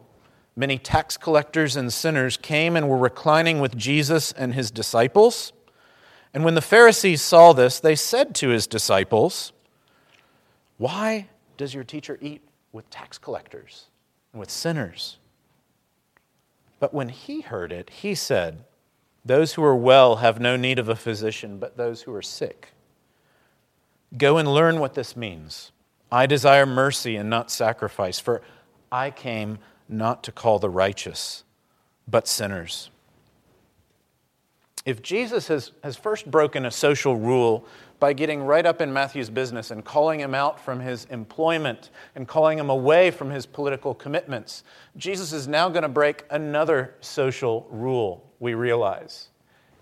many 0.56 0.78
tax 0.78 1.18
collectors 1.18 1.76
and 1.76 1.92
sinners 1.92 2.38
came 2.38 2.78
and 2.78 2.88
were 2.88 2.98
reclining 2.98 3.60
with 3.60 3.76
Jesus 3.76 4.32
and 4.32 4.54
his 4.54 4.72
disciples. 4.72 5.52
And 6.34 6.46
when 6.46 6.56
the 6.56 6.62
Pharisees 6.62 7.22
saw 7.22 7.52
this, 7.52 7.78
they 7.82 7.96
said 7.96 8.34
to 8.36 8.50
his 8.50 8.68
disciples, 8.68 9.52
why 10.82 11.28
does 11.58 11.76
your 11.76 11.84
teacher 11.84 12.18
eat 12.22 12.42
with 12.72 12.90
tax 12.90 13.20
collectors 13.20 13.86
and 14.34 14.40
with 14.40 14.50
sinners? 14.50 15.20
But 16.80 16.92
when 16.92 17.10
he 17.10 17.42
heard 17.42 17.72
it, 17.72 17.92
he 17.92 18.16
said, 18.16 18.64
Those 19.24 19.54
who 19.54 19.64
are 19.64 19.76
well 19.76 20.16
have 20.16 20.40
no 20.40 20.56
need 20.56 20.80
of 20.80 20.90
a 20.90 20.96
physician, 20.96 21.60
but 21.60 21.78
those 21.78 22.02
who 22.02 22.16
are 22.16 22.24
sick. 22.24 22.70
Go 24.18 24.40
and 24.40 24.52
learn 24.52 24.80
what 24.80 24.96
this 24.96 25.16
means. 25.16 25.72
I 26.12 26.26
desire 26.26 26.66
mercy 26.66 27.16
and 27.16 27.30
not 27.30 27.52
sacrifice, 27.52 28.20
for 28.20 28.42
I 28.92 29.12
came 29.12 29.60
not 29.88 30.24
to 30.24 30.32
call 30.32 30.58
the 30.58 30.68
righteous, 30.72 31.44
but 32.08 32.28
sinners. 32.28 32.90
If 34.84 35.04
Jesus 35.04 35.48
has, 35.48 35.74
has 35.84 35.96
first 35.96 36.32
broken 36.32 36.66
a 36.66 36.72
social 36.72 37.16
rule 37.16 37.68
by 38.02 38.14
getting 38.14 38.42
right 38.42 38.66
up 38.66 38.82
in 38.82 38.92
Matthew's 38.92 39.30
business 39.30 39.70
and 39.70 39.86
calling 39.86 40.20
him 40.20 40.34
out 40.34 40.60
from 40.60 40.80
his 40.80 41.06
employment 41.06 41.92
and 42.16 42.28
calling 42.28 42.58
him 42.58 42.72
away 42.72 43.12
from 43.12 43.30
his 43.30 43.46
political 43.46 43.94
commitments. 43.94 44.64
Jesus 44.98 45.32
is 45.32 45.48
now 45.48 45.70
going 45.70 45.84
to 45.84 45.88
break 45.88 46.26
another 46.32 46.96
social 47.00 47.68
rule, 47.70 48.34
we 48.40 48.56
realize. 48.56 49.30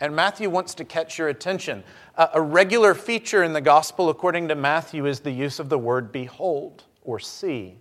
And 0.01 0.13
Matthew 0.13 0.49
wants 0.49 0.75
to 0.75 0.83
catch 0.83 1.17
your 1.17 1.29
attention. 1.29 1.81
A 2.17 2.41
regular 2.41 2.93
feature 2.93 3.41
in 3.41 3.53
the 3.53 3.61
gospel, 3.61 4.09
according 4.09 4.49
to 4.49 4.55
Matthew, 4.55 5.05
is 5.05 5.21
the 5.21 5.31
use 5.31 5.57
of 5.57 5.69
the 5.69 5.79
word 5.79 6.11
behold 6.11 6.83
or 7.03 7.19
see. 7.19 7.77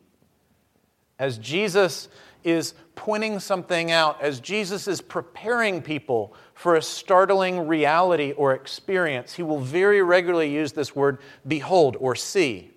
As 1.18 1.38
Jesus 1.38 2.08
is 2.44 2.74
pointing 2.94 3.40
something 3.40 3.90
out, 3.90 4.20
as 4.22 4.40
Jesus 4.40 4.88
is 4.88 5.00
preparing 5.00 5.82
people 5.82 6.34
for 6.54 6.76
a 6.76 6.82
startling 6.82 7.66
reality 7.66 8.32
or 8.32 8.54
experience, 8.54 9.34
he 9.34 9.42
will 9.42 9.60
very 9.60 10.02
regularly 10.02 10.52
use 10.52 10.72
this 10.72 10.94
word 10.94 11.18
behold 11.46 11.96
or 12.00 12.14
see. 12.14 12.70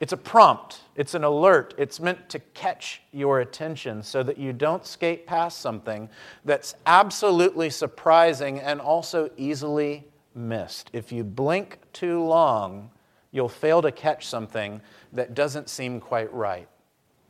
It's 0.00 0.12
a 0.12 0.16
prompt, 0.16 0.80
it's 0.96 1.14
an 1.14 1.24
alert, 1.24 1.74
it's 1.78 2.00
meant 2.00 2.28
to 2.30 2.38
catch 2.38 3.00
your 3.12 3.40
attention 3.40 4.02
so 4.02 4.22
that 4.22 4.36
you 4.36 4.52
don't 4.52 4.84
skate 4.84 5.26
past 5.26 5.60
something 5.60 6.10
that's 6.44 6.74
absolutely 6.84 7.70
surprising 7.70 8.58
and 8.58 8.80
also 8.80 9.30
easily 9.36 10.04
missed. 10.34 10.90
If 10.92 11.12
you 11.12 11.22
blink 11.22 11.78
too 11.92 12.22
long, 12.22 12.90
you'll 13.30 13.48
fail 13.48 13.80
to 13.82 13.92
catch 13.92 14.26
something 14.26 14.80
that 15.12 15.34
doesn't 15.34 15.68
seem 15.68 16.00
quite 16.00 16.32
right. 16.34 16.68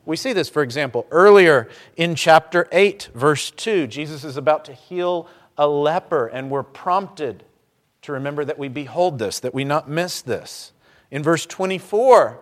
We 0.06 0.16
see 0.16 0.32
this, 0.32 0.49
for 0.49 0.62
example, 0.62 1.06
earlier 1.11 1.68
in 1.96 2.14
chapter 2.14 2.68
8, 2.73 3.11
verse 3.14 3.50
2. 3.50 3.87
Jesus 3.87 4.23
is 4.23 4.37
about 4.37 4.64
to 4.66 4.73
heal 4.73 5.28
a 5.56 5.66
leper, 5.66 6.26
and 6.26 6.50
we're 6.50 6.62
prompted 6.62 7.44
to 8.02 8.12
remember 8.12 8.44
that 8.44 8.58
we 8.58 8.68
behold 8.68 9.18
this, 9.18 9.40
that 9.40 9.54
we 9.54 9.64
not 9.64 9.88
miss 9.88 10.20
this. 10.20 10.73
In 11.11 11.23
verse 11.23 11.46
24, 11.46 12.38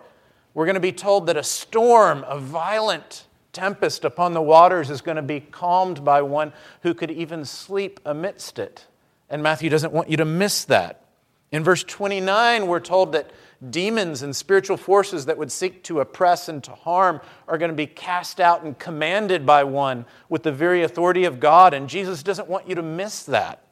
we're 0.53 0.65
going 0.65 0.75
to 0.75 0.81
be 0.81 0.91
told 0.91 1.27
that 1.27 1.37
a 1.37 1.43
storm, 1.43 2.25
a 2.27 2.37
violent 2.37 3.27
tempest 3.53 4.03
upon 4.03 4.33
the 4.33 4.41
waters, 4.41 4.89
is 4.89 5.01
going 5.01 5.15
to 5.15 5.21
be 5.21 5.39
calmed 5.39 6.03
by 6.03 6.21
one 6.21 6.51
who 6.81 6.93
could 6.93 7.11
even 7.11 7.45
sleep 7.45 7.99
amidst 8.05 8.59
it. 8.59 8.87
And 9.29 9.41
Matthew 9.41 9.69
doesn't 9.69 9.93
want 9.93 10.09
you 10.09 10.17
to 10.17 10.25
miss 10.25 10.65
that. 10.65 11.05
In 11.51 11.63
verse 11.63 11.83
29, 11.83 12.67
we're 12.67 12.79
told 12.79 13.13
that 13.13 13.31
demons 13.69 14.21
and 14.21 14.35
spiritual 14.35 14.77
forces 14.77 15.25
that 15.25 15.37
would 15.37 15.51
seek 15.51 15.83
to 15.83 15.99
oppress 15.99 16.49
and 16.49 16.63
to 16.63 16.71
harm 16.71 17.21
are 17.47 17.57
going 17.57 17.71
to 17.71 17.75
be 17.75 17.87
cast 17.87 18.39
out 18.39 18.63
and 18.63 18.77
commanded 18.77 19.45
by 19.45 19.63
one 19.63 20.05
with 20.29 20.43
the 20.43 20.51
very 20.51 20.83
authority 20.83 21.23
of 21.23 21.39
God. 21.39 21.73
And 21.73 21.87
Jesus 21.87 22.23
doesn't 22.23 22.47
want 22.47 22.67
you 22.67 22.75
to 22.75 22.81
miss 22.81 23.23
that. 23.23 23.63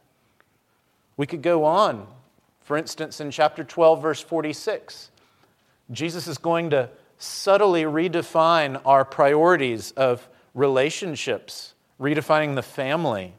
We 1.18 1.28
could 1.28 1.42
go 1.42 1.66
on. 1.66 2.08
For 2.62 2.78
instance, 2.78 3.20
in 3.20 3.32
chapter 3.32 3.64
12, 3.64 4.02
verse 4.02 4.22
46, 4.22 5.12
Jesus 5.92 6.28
is 6.28 6.38
going 6.38 6.70
to 6.70 6.90
subtly 7.18 7.84
redefine 7.84 8.82
our 8.86 9.04
priorities 9.04 9.92
of 9.92 10.28
relationships, 10.54 11.74
redefining 12.00 12.56
the 12.56 12.64
family 12.64 13.34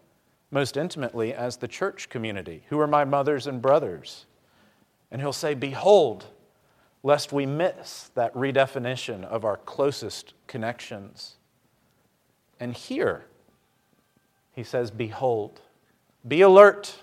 most 0.51 0.77
intimately 0.77 1.33
as 1.33 1.57
the 1.57 1.67
church 1.67 2.09
community. 2.09 2.63
Who 2.69 2.79
are 2.79 2.87
my 2.87 3.05
mothers 3.05 3.47
and 3.47 3.63
brothers? 3.63 4.27
And 5.11 5.21
he'll 5.21 5.33
say, 5.33 5.55
Behold, 5.55 6.27
lest 7.03 7.33
we 7.33 7.47
miss 7.47 8.11
that 8.15 8.33
redefinition 8.35 9.25
of 9.25 9.45
our 9.45 9.57
closest 9.57 10.35
connections. 10.47 11.37
And 12.61 12.75
here, 12.75 13.25
he 14.53 14.63
says, 14.63 14.91
Behold, 14.91 15.61
be 16.27 16.43
alert. 16.43 17.03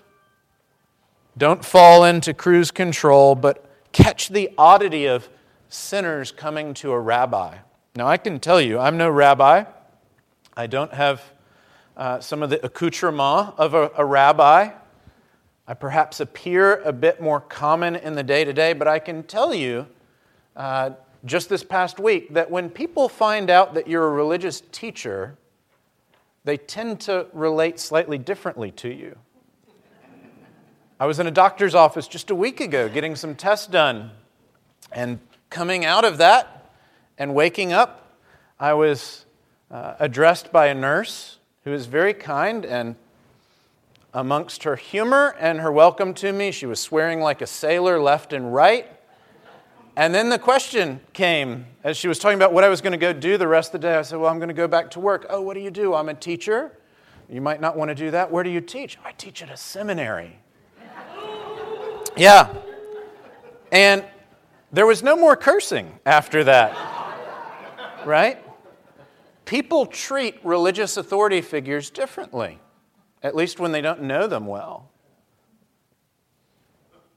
Don't 1.36 1.64
fall 1.64 2.04
into 2.04 2.32
cruise 2.32 2.70
control, 2.70 3.34
but 3.34 3.64
catch 3.92 4.28
the 4.28 4.50
oddity 4.56 5.06
of 5.06 5.28
sinners 5.68 6.32
coming 6.32 6.74
to 6.74 6.92
a 6.92 6.98
rabbi. 6.98 7.58
Now, 7.94 8.06
I 8.06 8.16
can 8.16 8.40
tell 8.40 8.60
you, 8.60 8.78
I'm 8.78 8.96
no 8.96 9.10
rabbi. 9.10 9.64
I 10.56 10.66
don't 10.66 10.92
have 10.92 11.22
uh, 11.96 12.20
some 12.20 12.42
of 12.42 12.50
the 12.50 12.64
accoutrement 12.64 13.54
of 13.58 13.74
a, 13.74 13.90
a 13.96 14.04
rabbi. 14.04 14.70
I 15.70 15.74
perhaps 15.74 16.18
appear 16.18 16.82
a 16.82 16.92
bit 16.92 17.22
more 17.22 17.40
common 17.40 17.94
in 17.94 18.14
the 18.14 18.24
day 18.24 18.42
to 18.42 18.52
day, 18.52 18.72
but 18.72 18.88
I 18.88 18.98
can 18.98 19.22
tell 19.22 19.54
you 19.54 19.86
uh, 20.56 20.90
just 21.24 21.48
this 21.48 21.62
past 21.62 22.00
week 22.00 22.34
that 22.34 22.50
when 22.50 22.70
people 22.70 23.08
find 23.08 23.48
out 23.48 23.74
that 23.74 23.86
you're 23.86 24.04
a 24.04 24.10
religious 24.10 24.64
teacher, 24.72 25.38
they 26.42 26.56
tend 26.56 26.98
to 27.02 27.28
relate 27.32 27.78
slightly 27.78 28.18
differently 28.18 28.72
to 28.72 28.92
you. 28.92 29.16
I 30.98 31.06
was 31.06 31.20
in 31.20 31.28
a 31.28 31.30
doctor's 31.30 31.76
office 31.76 32.08
just 32.08 32.30
a 32.30 32.34
week 32.34 32.60
ago 32.60 32.88
getting 32.88 33.14
some 33.14 33.36
tests 33.36 33.68
done, 33.68 34.10
and 34.90 35.20
coming 35.50 35.84
out 35.84 36.04
of 36.04 36.18
that 36.18 36.72
and 37.16 37.32
waking 37.32 37.72
up, 37.72 38.18
I 38.58 38.72
was 38.72 39.24
uh, 39.70 39.94
addressed 40.00 40.50
by 40.50 40.66
a 40.66 40.74
nurse 40.74 41.38
who 41.62 41.70
was 41.70 41.86
very 41.86 42.12
kind 42.12 42.64
and 42.66 42.96
amongst 44.12 44.64
her 44.64 44.76
humor 44.76 45.36
and 45.38 45.60
her 45.60 45.70
welcome 45.70 46.14
to 46.14 46.32
me, 46.32 46.50
she 46.50 46.66
was 46.66 46.80
swearing 46.80 47.20
like 47.20 47.40
a 47.40 47.46
sailor 47.46 48.00
left 48.00 48.32
and 48.32 48.52
right. 48.52 48.86
And 49.96 50.14
then 50.14 50.28
the 50.28 50.38
question 50.38 51.00
came 51.12 51.66
as 51.84 51.96
she 51.96 52.08
was 52.08 52.18
talking 52.18 52.36
about 52.36 52.52
what 52.52 52.64
I 52.64 52.68
was 52.68 52.80
going 52.80 52.92
to 52.92 52.98
go 52.98 53.12
do 53.12 53.36
the 53.36 53.48
rest 53.48 53.74
of 53.74 53.80
the 53.80 53.88
day. 53.88 53.96
I 53.96 54.02
said, 54.02 54.18
Well, 54.18 54.30
I'm 54.30 54.38
going 54.38 54.48
to 54.48 54.54
go 54.54 54.68
back 54.68 54.90
to 54.92 55.00
work. 55.00 55.26
Oh, 55.28 55.40
what 55.40 55.54
do 55.54 55.60
you 55.60 55.70
do? 55.70 55.94
I'm 55.94 56.08
a 56.08 56.14
teacher. 56.14 56.72
You 57.28 57.40
might 57.40 57.60
not 57.60 57.76
want 57.76 57.90
to 57.90 57.94
do 57.94 58.10
that. 58.10 58.30
Where 58.30 58.42
do 58.42 58.50
you 58.50 58.60
teach? 58.60 58.98
I 59.04 59.12
teach 59.12 59.42
at 59.42 59.50
a 59.50 59.56
seminary. 59.56 60.38
yeah. 62.16 62.52
And 63.70 64.04
there 64.72 64.86
was 64.86 65.02
no 65.02 65.16
more 65.16 65.36
cursing 65.36 65.98
after 66.04 66.42
that. 66.44 66.76
right? 68.04 68.38
People 69.44 69.86
treat 69.86 70.36
religious 70.44 70.96
authority 70.96 71.40
figures 71.40 71.90
differently 71.90 72.58
at 73.22 73.36
least 73.36 73.60
when 73.60 73.72
they 73.72 73.80
don't 73.80 74.02
know 74.02 74.26
them 74.26 74.46
well. 74.46 74.90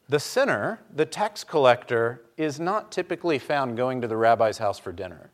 The 0.10 0.20
sinner, 0.20 0.82
the 0.94 1.06
tax 1.06 1.44
collector, 1.44 2.22
is 2.38 2.60
not 2.60 2.92
typically 2.92 3.40
found 3.40 3.78
going 3.78 4.02
to 4.02 4.08
the 4.08 4.18
rabbi's 4.18 4.58
house 4.58 4.78
for 4.78 4.92
dinner. 4.92 5.32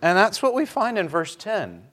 And 0.00 0.16
that's 0.16 0.42
what 0.42 0.54
we 0.54 0.66
find 0.66 0.98
in 0.98 1.08
verse 1.08 1.36
10 1.36 1.88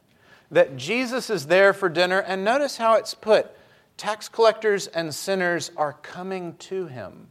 that 0.51 0.77
Jesus 0.77 1.31
is 1.31 1.47
there 1.47 1.73
for 1.73 1.89
dinner, 1.89 2.19
and 2.19 2.43
notice 2.43 2.77
how 2.77 2.93
it's 2.93 3.15
put 3.15 3.49
tax 3.97 4.29
collectors 4.29 4.85
and 4.85 5.13
sinners 5.13 5.71
are 5.75 5.93
coming 5.93 6.55
to 6.57 6.85
him. 6.85 7.27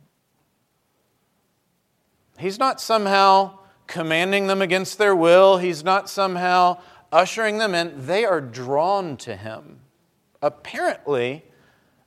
He's 2.36 2.58
not 2.58 2.80
somehow 2.80 3.58
commanding 3.86 4.48
them 4.48 4.60
against 4.60 4.98
their 4.98 5.14
will, 5.14 5.58
he's 5.58 5.84
not 5.84 6.10
somehow 6.10 6.80
ushering 7.12 7.58
them 7.58 7.76
in. 7.76 8.06
They 8.06 8.24
are 8.24 8.40
drawn 8.40 9.16
to 9.18 9.36
him 9.36 9.82
apparently, 10.42 11.44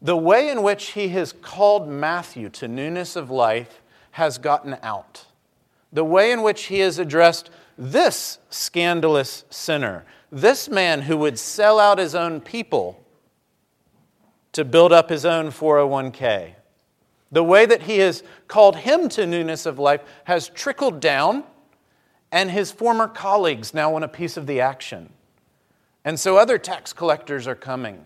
the 0.02 0.18
way 0.18 0.50
in 0.50 0.62
which 0.62 0.92
he 0.92 1.08
has 1.10 1.32
called 1.32 1.88
Matthew 1.88 2.50
to 2.50 2.68
newness 2.68 3.16
of 3.16 3.32
life 3.32 3.82
has 4.12 4.38
gotten 4.38 4.78
out. 4.84 5.26
The 5.92 6.04
way 6.04 6.32
in 6.32 6.44
which 6.44 6.66
he 6.66 6.80
has 6.80 7.00
addressed 7.00 7.50
this 7.78 8.40
scandalous 8.50 9.46
sinner, 9.50 10.06
this 10.32 10.70
man 10.70 11.02
who 11.02 11.18
would 11.18 11.40
sell 11.40 11.80
out 11.80 11.98
his 11.98 12.14
own 12.14 12.42
people 12.42 13.02
to 14.52 14.66
build 14.66 14.92
up 14.92 15.10
his 15.10 15.26
own 15.26 15.48
401k. 15.48 16.54
The 17.32 17.44
way 17.44 17.66
that 17.66 17.84
he 17.84 17.98
has 18.00 18.24
called 18.48 18.78
him 18.78 19.10
to 19.10 19.26
newness 19.26 19.66
of 19.66 19.80
life 19.80 20.02
has 20.26 20.50
trickled 20.50 21.00
down, 21.00 21.44
and 22.32 22.52
his 22.52 22.72
former 22.72 23.08
colleagues 23.08 23.74
now 23.74 23.92
want 23.92 24.06
a 24.06 24.10
piece 24.10 24.38
of 24.38 24.48
the 24.48 24.62
action. 24.62 25.10
And 26.04 26.20
so 26.20 26.38
other 26.38 26.58
tax 26.58 26.94
collectors 26.94 27.48
are 27.48 27.56
coming 27.56 28.06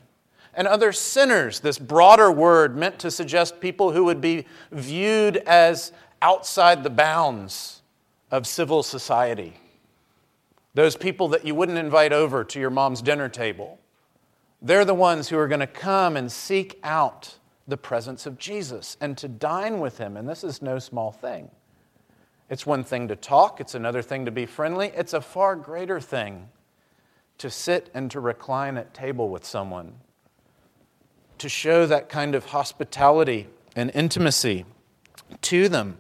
and 0.54 0.68
other 0.68 0.92
sinners, 0.92 1.60
this 1.60 1.78
broader 1.78 2.32
word 2.32 2.76
meant 2.76 3.00
to 3.00 3.12
suggest 3.12 3.60
people 3.60 3.92
who 3.92 4.04
would 4.06 4.22
be 4.22 4.46
viewed 4.72 5.38
as 5.38 5.92
outside 6.22 6.84
the 6.84 6.90
bounds 6.90 7.82
of 8.32 8.48
civil 8.48 8.84
society. 8.84 9.58
Those 10.74 10.96
people 10.96 11.28
that 11.30 11.46
you 11.46 11.56
wouldn't 11.56 11.78
invite 11.78 12.14
over 12.14 12.44
to 12.44 12.60
your 12.60 12.70
mom's 12.70 13.02
dinner 13.02 13.30
table. 13.30 13.80
They're 14.62 14.86
the 14.86 14.94
ones 14.94 15.30
who 15.30 15.38
are 15.38 15.48
going 15.48 15.60
to 15.62 15.68
come 15.68 16.18
and 16.18 16.32
seek 16.32 16.80
out 16.84 17.36
the 17.68 17.78
presence 17.78 18.26
of 18.26 18.38
Jesus 18.38 18.98
and 19.00 19.18
to 19.18 19.28
dine 19.28 19.80
with 19.80 19.98
him. 19.98 20.18
And 20.18 20.28
this 20.28 20.44
is 20.44 20.62
no 20.62 20.80
small 20.80 21.12
thing. 21.12 21.50
It's 22.50 22.66
one 22.66 22.84
thing 22.84 23.08
to 23.10 23.16
talk, 23.16 23.62
it's 23.62 23.76
another 23.76 24.02
thing 24.02 24.26
to 24.26 24.32
be 24.32 24.48
friendly, 24.48 24.92
it's 24.96 25.14
a 25.14 25.22
far 25.22 25.56
greater 25.56 26.00
thing 26.00 26.50
to 27.38 27.50
sit 27.50 27.92
and 27.94 28.10
to 28.10 28.20
recline 28.20 28.76
at 28.76 28.94
table 28.94 29.30
with 29.30 29.46
someone 29.46 29.94
to 31.40 31.50
show 31.50 31.86
that 31.86 32.10
kind 32.10 32.36
of 32.36 32.46
hospitality 32.46 33.48
and 33.76 33.92
intimacy 33.94 34.66
to 35.42 35.70
them. 35.70 35.98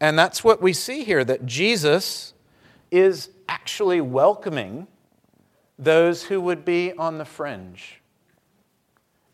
And 0.00 0.18
that's 0.18 0.42
what 0.42 0.62
we 0.62 0.72
see 0.72 1.04
here 1.04 1.24
that 1.24 1.44
Jesus 1.46 2.32
is 2.90 3.30
actually 3.48 4.00
welcoming 4.00 4.86
those 5.78 6.24
who 6.24 6.40
would 6.40 6.64
be 6.64 6.92
on 6.92 7.18
the 7.18 7.24
fringe. 7.24 8.00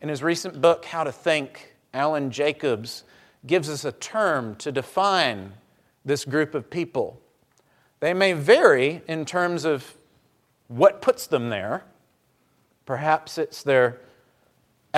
In 0.01 0.09
his 0.09 0.21
recent 0.21 0.61
book, 0.61 0.85
How 0.85 1.03
to 1.03 1.11
Think, 1.11 1.75
Alan 1.93 2.31
Jacobs 2.31 3.03
gives 3.45 3.69
us 3.69 3.85
a 3.85 3.91
term 3.91 4.55
to 4.57 4.71
define 4.71 5.53
this 6.05 6.25
group 6.25 6.55
of 6.55 6.69
people. 6.69 7.21
They 7.99 8.13
may 8.13 8.33
vary 8.33 9.01
in 9.07 9.25
terms 9.25 9.65
of 9.65 9.95
what 10.67 11.01
puts 11.01 11.27
them 11.27 11.49
there. 11.49 11.83
Perhaps 12.85 13.37
it's 13.37 13.63
their 13.63 13.99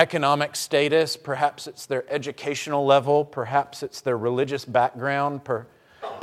economic 0.00 0.56
status, 0.56 1.14
perhaps 1.14 1.66
it's 1.66 1.84
their 1.84 2.10
educational 2.10 2.86
level, 2.86 3.22
perhaps 3.22 3.82
it's 3.82 4.00
their 4.00 4.16
religious 4.16 4.64
background, 4.64 5.44
per, 5.44 5.66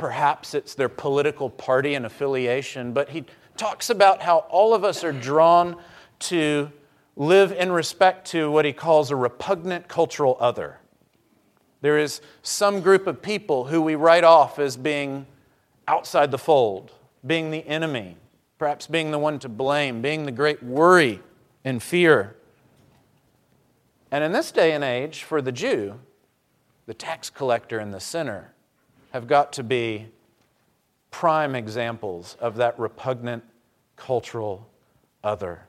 perhaps 0.00 0.52
it's 0.52 0.74
their 0.74 0.88
political 0.88 1.48
party 1.48 1.94
and 1.94 2.04
affiliation. 2.04 2.92
But 2.92 3.08
he 3.08 3.24
talks 3.56 3.88
about 3.88 4.20
how 4.20 4.38
all 4.50 4.74
of 4.74 4.82
us 4.82 5.04
are 5.04 5.12
drawn 5.12 5.76
to 6.18 6.72
live 7.14 7.52
in 7.52 7.70
respect 7.70 8.26
to 8.32 8.50
what 8.50 8.64
he 8.64 8.72
calls 8.72 9.12
a 9.12 9.16
repugnant 9.16 9.86
cultural 9.86 10.36
other. 10.40 10.80
There 11.80 11.98
is 11.98 12.20
some 12.42 12.80
group 12.80 13.06
of 13.06 13.22
people 13.22 13.66
who 13.66 13.80
we 13.80 13.94
write 13.94 14.24
off 14.24 14.58
as 14.58 14.76
being 14.76 15.24
outside 15.86 16.32
the 16.32 16.38
fold, 16.38 16.90
being 17.24 17.52
the 17.52 17.64
enemy, 17.64 18.16
perhaps 18.58 18.88
being 18.88 19.12
the 19.12 19.20
one 19.20 19.38
to 19.38 19.48
blame, 19.48 20.02
being 20.02 20.24
the 20.24 20.32
great 20.32 20.64
worry 20.64 21.20
and 21.64 21.80
fear. 21.80 22.34
And 24.10 24.24
in 24.24 24.32
this 24.32 24.50
day 24.50 24.72
and 24.72 24.82
age, 24.82 25.22
for 25.22 25.42
the 25.42 25.52
Jew, 25.52 25.98
the 26.86 26.94
tax 26.94 27.28
collector 27.28 27.78
and 27.78 27.92
the 27.92 28.00
sinner 28.00 28.54
have 29.12 29.26
got 29.26 29.52
to 29.54 29.62
be 29.62 30.06
prime 31.10 31.54
examples 31.54 32.36
of 32.40 32.56
that 32.56 32.78
repugnant 32.78 33.44
cultural 33.96 34.66
other, 35.22 35.66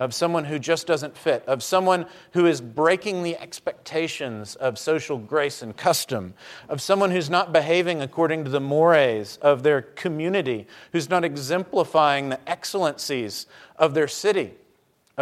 of 0.00 0.12
someone 0.12 0.44
who 0.44 0.58
just 0.58 0.86
doesn't 0.86 1.16
fit, 1.16 1.44
of 1.46 1.62
someone 1.62 2.06
who 2.32 2.46
is 2.46 2.60
breaking 2.60 3.22
the 3.22 3.36
expectations 3.38 4.56
of 4.56 4.78
social 4.78 5.18
grace 5.18 5.62
and 5.62 5.76
custom, 5.76 6.34
of 6.68 6.80
someone 6.80 7.10
who's 7.12 7.30
not 7.30 7.52
behaving 7.52 8.00
according 8.00 8.42
to 8.42 8.50
the 8.50 8.60
mores 8.60 9.38
of 9.42 9.62
their 9.62 9.82
community, 9.82 10.66
who's 10.90 11.08
not 11.08 11.24
exemplifying 11.24 12.28
the 12.28 12.48
excellencies 12.48 13.46
of 13.76 13.94
their 13.94 14.08
city 14.08 14.54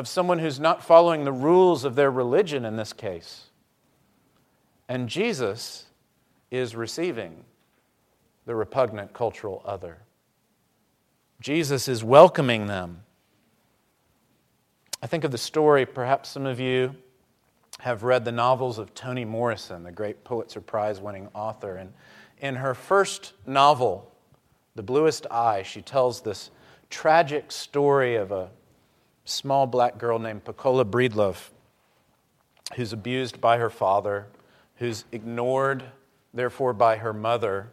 of 0.01 0.09
someone 0.09 0.39
who's 0.39 0.59
not 0.59 0.83
following 0.83 1.25
the 1.25 1.33
rules 1.33 1.85
of 1.85 1.95
their 1.95 2.11
religion 2.11 2.65
in 2.65 2.77
this 2.77 2.95
case. 2.95 3.51
And 4.89 5.11
Jesus 5.11 5.85
is 6.51 6.75
receiving 6.75 7.45
the 8.47 8.55
repugnant 8.55 9.13
cultural 9.13 9.63
other. 9.67 9.99
Jesus 11.41 11.87
is 11.87 12.03
welcoming 12.03 12.67
them. 12.67 13.03
I 15.03 15.07
think 15.07 15.25
of 15.25 15.33
the 15.33 15.39
story, 15.39 15.85
perhaps 15.85 16.31
some 16.31 16.47
of 16.47 16.59
you 16.59 16.97
have 17.81 18.03
read 18.03 18.25
the 18.25 18.33
novels 18.33 18.79
of 18.79 18.95
Toni 18.95 19.27
Morrison, 19.27 19.85
the 19.85 19.93
great 19.93 20.25
Pulitzer 20.25 20.63
Prize 20.63 20.99
winning 20.99 21.29
author. 21.35 21.77
And 21.77 21.93
in 22.39 22.57
her 22.57 22.73
first 22.73 23.35
novel, 23.47 24.11
The 24.77 24.83
Bluest 24.83 25.27
Eye, 25.31 25.63
she 25.63 25.83
tells 25.83 26.23
this 26.23 26.51
tragic 26.89 27.53
story 27.53 28.17
of 28.17 28.33
a 28.33 28.49
small 29.31 29.66
black 29.66 29.99
girl 29.99 30.19
named 30.19 30.45
Pecola 30.45 30.85
Breedlove, 30.85 31.51
who's 32.75 32.93
abused 32.93 33.40
by 33.40 33.59
her 33.59 33.71
father, 33.71 34.27
who's 34.77 35.05
ignored, 35.12 35.85
therefore, 36.35 36.73
by 36.73 36.97
her 36.97 37.12
mother, 37.12 37.71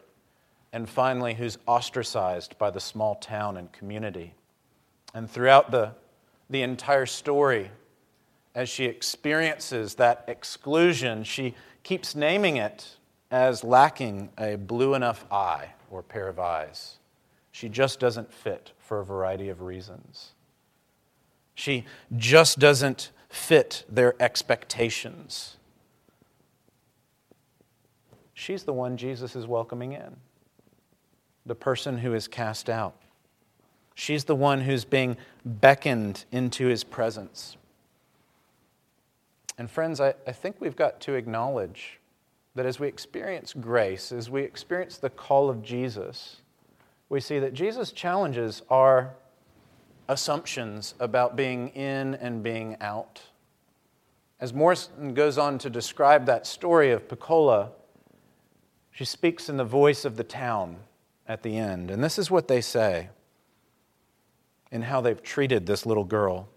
and 0.71 0.87
finally, 0.87 1.33
who's 1.33 1.57
ostracized 1.65 2.57
by 2.57 2.69
the 2.69 2.79
small 2.79 3.15
town 3.15 3.57
and 3.57 3.71
community. 3.71 4.33
And 5.13 5.29
throughout 5.29 5.71
the, 5.71 5.93
the 6.49 6.61
entire 6.61 7.05
story, 7.05 7.71
as 8.53 8.69
she 8.69 8.85
experiences 8.85 9.95
that 9.95 10.25
exclusion, 10.27 11.23
she 11.23 11.55
keeps 11.83 12.15
naming 12.15 12.57
it 12.57 12.97
as 13.31 13.63
lacking 13.63 14.29
a 14.37 14.55
blue 14.55 14.93
enough 14.93 15.25
eye 15.31 15.73
or 15.89 16.01
pair 16.01 16.27
of 16.27 16.39
eyes. 16.39 16.97
She 17.51 17.69
just 17.69 17.99
doesn't 17.99 18.33
fit 18.33 18.71
for 18.79 18.99
a 18.99 19.05
variety 19.05 19.49
of 19.49 19.61
reasons. 19.61 20.33
She 21.57 21.85
just 22.15 22.59
doesn't 22.59 23.09
fit 23.29 23.83
their 23.89 24.13
expectations. 24.21 25.57
she's 28.35 28.63
the 28.63 28.73
one 28.73 28.95
Jesus 28.95 29.35
is 29.35 29.47
welcoming 29.47 29.93
in, 29.93 30.17
the 31.47 31.55
person 31.55 31.97
who 31.97 32.13
is 32.13 32.27
cast 32.27 32.69
out. 32.69 32.95
She's 33.95 34.25
the 34.25 34.35
one 34.35 34.61
who's 34.61 34.85
being 34.85 35.17
beckoned 35.43 36.25
into 36.31 36.67
his 36.67 36.83
presence. 36.83 37.57
And, 39.57 39.69
friends, 39.69 39.99
I, 39.99 40.13
I 40.27 40.33
think 40.33 40.57
we've 40.59 40.75
got 40.75 41.01
to 41.01 41.15
acknowledge 41.15 41.99
that 42.53 42.67
as 42.67 42.79
we 42.79 42.87
experience 42.87 43.55
grace, 43.59 44.11
as 44.11 44.29
we 44.29 44.43
experience 44.43 44.99
the 44.99 45.09
call 45.09 45.49
of 45.49 45.63
Jesus, 45.63 46.41
we 47.09 47.19
see 47.19 47.39
that 47.39 47.55
Jesus 47.55 47.91
challenges 47.91 48.61
our 48.69 49.15
assumptions 50.07 50.93
about 50.99 51.35
being 51.35 51.69
in 51.69 52.15
and 52.15 52.41
being 52.43 52.77
out. 52.81 53.21
As 54.39 54.53
Morrison 54.53 55.13
goes 55.13 55.37
on 55.37 55.57
to 55.59 55.69
describe 55.69 56.25
that 56.27 56.45
story 56.45 56.91
of 56.91 57.07
Pecola, 57.07 57.69
she 58.91 59.05
speaks 59.05 59.49
in 59.49 59.57
the 59.57 59.63
voice 59.63 60.05
of 60.05 60.15
the 60.15 60.23
town 60.23 60.77
at 61.27 61.43
the 61.43 61.57
end. 61.57 61.91
And 61.91 62.03
this 62.03 62.17
is 62.17 62.31
what 62.31 62.47
they 62.47 62.61
say 62.61 63.09
in 64.71 64.83
how 64.83 65.01
they've 65.01 65.21
treated 65.21 65.65
this 65.65 65.85
little 65.85 66.03
girl. 66.03 66.47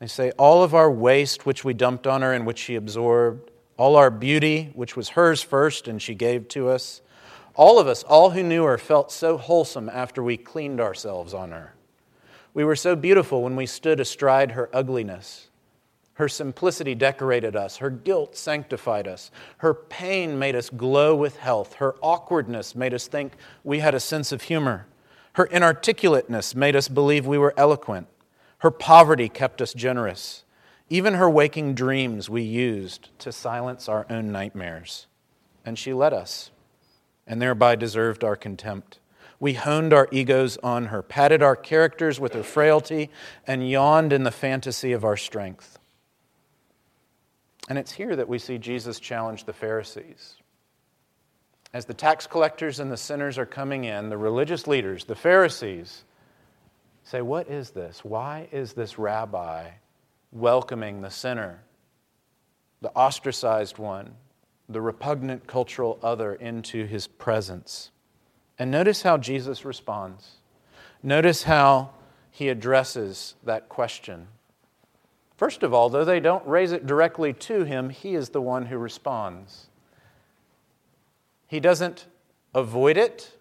They 0.00 0.06
say, 0.06 0.30
All 0.32 0.62
of 0.62 0.74
our 0.74 0.90
waste 0.90 1.46
which 1.46 1.64
we 1.64 1.74
dumped 1.74 2.06
on 2.06 2.22
her 2.22 2.32
and 2.32 2.46
which 2.46 2.58
she 2.58 2.74
absorbed, 2.74 3.50
all 3.76 3.96
our 3.96 4.10
beauty 4.10 4.70
which 4.74 4.96
was 4.96 5.10
hers 5.10 5.42
first 5.42 5.88
and 5.88 6.00
she 6.00 6.14
gave 6.14 6.48
to 6.48 6.68
us, 6.68 7.00
all 7.54 7.80
of 7.80 7.88
us, 7.88 8.04
all 8.04 8.30
who 8.30 8.42
knew 8.42 8.64
her, 8.64 8.78
felt 8.78 9.10
so 9.10 9.36
wholesome 9.36 9.88
after 9.88 10.22
we 10.22 10.36
cleaned 10.36 10.80
ourselves 10.80 11.34
on 11.34 11.50
her. 11.50 11.74
We 12.58 12.64
were 12.64 12.74
so 12.74 12.96
beautiful 12.96 13.44
when 13.44 13.54
we 13.54 13.66
stood 13.66 14.00
astride 14.00 14.50
her 14.50 14.68
ugliness. 14.72 15.46
Her 16.14 16.28
simplicity 16.28 16.96
decorated 16.96 17.54
us. 17.54 17.76
Her 17.76 17.88
guilt 17.88 18.34
sanctified 18.34 19.06
us. 19.06 19.30
Her 19.58 19.72
pain 19.72 20.40
made 20.40 20.56
us 20.56 20.68
glow 20.68 21.14
with 21.14 21.36
health. 21.36 21.74
Her 21.74 21.94
awkwardness 22.02 22.74
made 22.74 22.92
us 22.92 23.06
think 23.06 23.34
we 23.62 23.78
had 23.78 23.94
a 23.94 24.00
sense 24.00 24.32
of 24.32 24.42
humor. 24.42 24.88
Her 25.34 25.46
inarticulateness 25.46 26.56
made 26.56 26.74
us 26.74 26.88
believe 26.88 27.28
we 27.28 27.38
were 27.38 27.54
eloquent. 27.56 28.08
Her 28.58 28.72
poverty 28.72 29.28
kept 29.28 29.62
us 29.62 29.72
generous. 29.72 30.42
Even 30.90 31.14
her 31.14 31.30
waking 31.30 31.76
dreams 31.76 32.28
we 32.28 32.42
used 32.42 33.16
to 33.20 33.30
silence 33.30 33.88
our 33.88 34.04
own 34.10 34.32
nightmares. 34.32 35.06
And 35.64 35.78
she 35.78 35.92
led 35.92 36.12
us, 36.12 36.50
and 37.24 37.40
thereby 37.40 37.76
deserved 37.76 38.24
our 38.24 38.34
contempt. 38.34 38.98
We 39.40 39.54
honed 39.54 39.92
our 39.92 40.08
egos 40.10 40.56
on 40.58 40.86
her, 40.86 41.02
patted 41.02 41.42
our 41.42 41.54
characters 41.54 42.18
with 42.18 42.32
her 42.32 42.42
frailty, 42.42 43.10
and 43.46 43.68
yawned 43.68 44.12
in 44.12 44.24
the 44.24 44.30
fantasy 44.30 44.92
of 44.92 45.04
our 45.04 45.16
strength. 45.16 45.78
And 47.68 47.78
it's 47.78 47.92
here 47.92 48.16
that 48.16 48.28
we 48.28 48.38
see 48.38 48.58
Jesus 48.58 48.98
challenge 48.98 49.44
the 49.44 49.52
Pharisees. 49.52 50.36
As 51.72 51.84
the 51.84 51.94
tax 51.94 52.26
collectors 52.26 52.80
and 52.80 52.90
the 52.90 52.96
sinners 52.96 53.38
are 53.38 53.46
coming 53.46 53.84
in, 53.84 54.08
the 54.08 54.16
religious 54.16 54.66
leaders, 54.66 55.04
the 55.04 55.14
Pharisees, 55.14 56.04
say, 57.04 57.20
What 57.20 57.48
is 57.48 57.70
this? 57.70 58.04
Why 58.04 58.48
is 58.50 58.72
this 58.72 58.98
rabbi 58.98 59.68
welcoming 60.32 61.02
the 61.02 61.10
sinner, 61.10 61.62
the 62.80 62.90
ostracized 62.90 63.78
one, 63.78 64.14
the 64.68 64.80
repugnant 64.80 65.46
cultural 65.46 65.98
other 66.02 66.34
into 66.34 66.86
his 66.86 67.06
presence? 67.06 67.90
And 68.58 68.70
notice 68.70 69.02
how 69.02 69.18
Jesus 69.18 69.64
responds. 69.64 70.32
Notice 71.02 71.44
how 71.44 71.90
he 72.30 72.48
addresses 72.48 73.34
that 73.44 73.68
question. 73.68 74.28
First 75.36 75.62
of 75.62 75.72
all, 75.72 75.88
though 75.88 76.04
they 76.04 76.18
don't 76.18 76.46
raise 76.46 76.72
it 76.72 76.86
directly 76.86 77.32
to 77.32 77.62
him, 77.62 77.90
he 77.90 78.14
is 78.14 78.30
the 78.30 78.40
one 78.40 78.66
who 78.66 78.78
responds. 78.78 79.68
He 81.46 81.60
doesn't 81.60 82.06
avoid 82.54 82.96
it. 82.96 83.32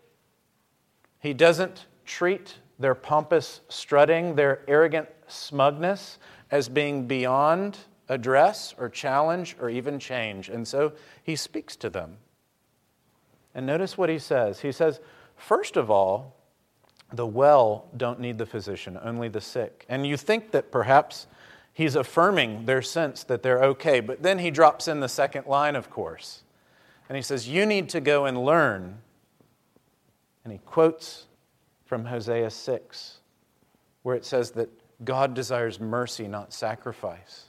He 1.19 1.33
doesn't 1.33 1.87
treat 2.05 2.55
their 2.77 2.93
pompous 2.93 3.61
strutting, 3.69 4.35
their 4.35 4.61
arrogant 4.67 5.09
smugness 5.27 6.19
as 6.51 6.69
being 6.69 7.07
beyond 7.07 7.77
address 8.09 8.75
or 8.77 8.89
challenge 8.89 9.57
or 9.59 9.69
even 9.69 9.99
change. 9.99 10.49
And 10.49 10.67
so 10.67 10.93
he 11.23 11.35
speaks 11.35 11.75
to 11.77 11.89
them. 11.89 12.17
And 13.55 13.65
notice 13.65 13.97
what 13.97 14.09
he 14.09 14.19
says. 14.19 14.61
He 14.61 14.71
says, 14.71 14.99
first 15.35 15.77
of 15.77 15.89
all, 15.89 16.35
the 17.11 17.25
well 17.25 17.87
don't 17.95 18.19
need 18.19 18.37
the 18.37 18.45
physician, 18.45 18.99
only 19.01 19.29
the 19.29 19.41
sick. 19.41 19.85
And 19.87 20.05
you 20.05 20.17
think 20.17 20.51
that 20.51 20.71
perhaps 20.71 21.27
he's 21.73 21.95
affirming 21.95 22.65
their 22.65 22.81
sense 22.81 23.23
that 23.23 23.43
they're 23.43 23.63
okay, 23.63 23.99
but 23.99 24.21
then 24.23 24.39
he 24.39 24.51
drops 24.51 24.87
in 24.87 24.99
the 24.99 25.09
second 25.09 25.45
line, 25.47 25.75
of 25.75 25.89
course. 25.89 26.43
And 27.07 27.15
he 27.15 27.21
says, 27.21 27.47
You 27.47 27.65
need 27.65 27.89
to 27.89 28.01
go 28.01 28.25
and 28.25 28.43
learn. 28.43 28.99
And 30.43 30.51
he 30.51 30.59
quotes 30.59 31.25
from 31.85 32.05
Hosea 32.05 32.49
6, 32.49 33.17
where 34.03 34.15
it 34.15 34.25
says 34.25 34.51
that 34.51 34.69
God 35.03 35.33
desires 35.33 35.79
mercy, 35.79 36.27
not 36.27 36.53
sacrifice. 36.53 37.45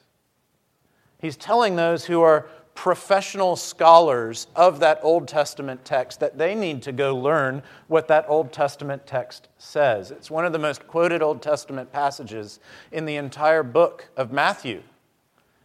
He's 1.21 1.37
telling 1.37 1.77
those 1.77 2.05
who 2.05 2.21
are 2.21 2.49
professional 2.79 3.57
scholars 3.57 4.47
of 4.55 4.79
that 4.79 5.01
Old 5.03 5.27
Testament 5.27 5.85
text 5.85 6.21
that 6.21 6.39
they 6.39 6.55
need 6.55 6.81
to 6.83 6.93
go 6.93 7.17
learn 7.17 7.61
what 7.89 8.07
that 8.07 8.25
Old 8.29 8.53
Testament 8.53 9.05
text 9.05 9.49
says. 9.59 10.13
It's 10.13 10.31
one 10.31 10.47
of 10.47 10.53
the 10.53 10.61
most 10.61 10.87
quoted 10.87 11.21
Old 11.21 11.43
Testament 11.43 11.93
passages 11.93 12.61
in 12.93 13.05
the 13.05 13.17
entire 13.17 13.65
book 13.65 14.09
of 14.17 14.31
Matthew. 14.31 14.85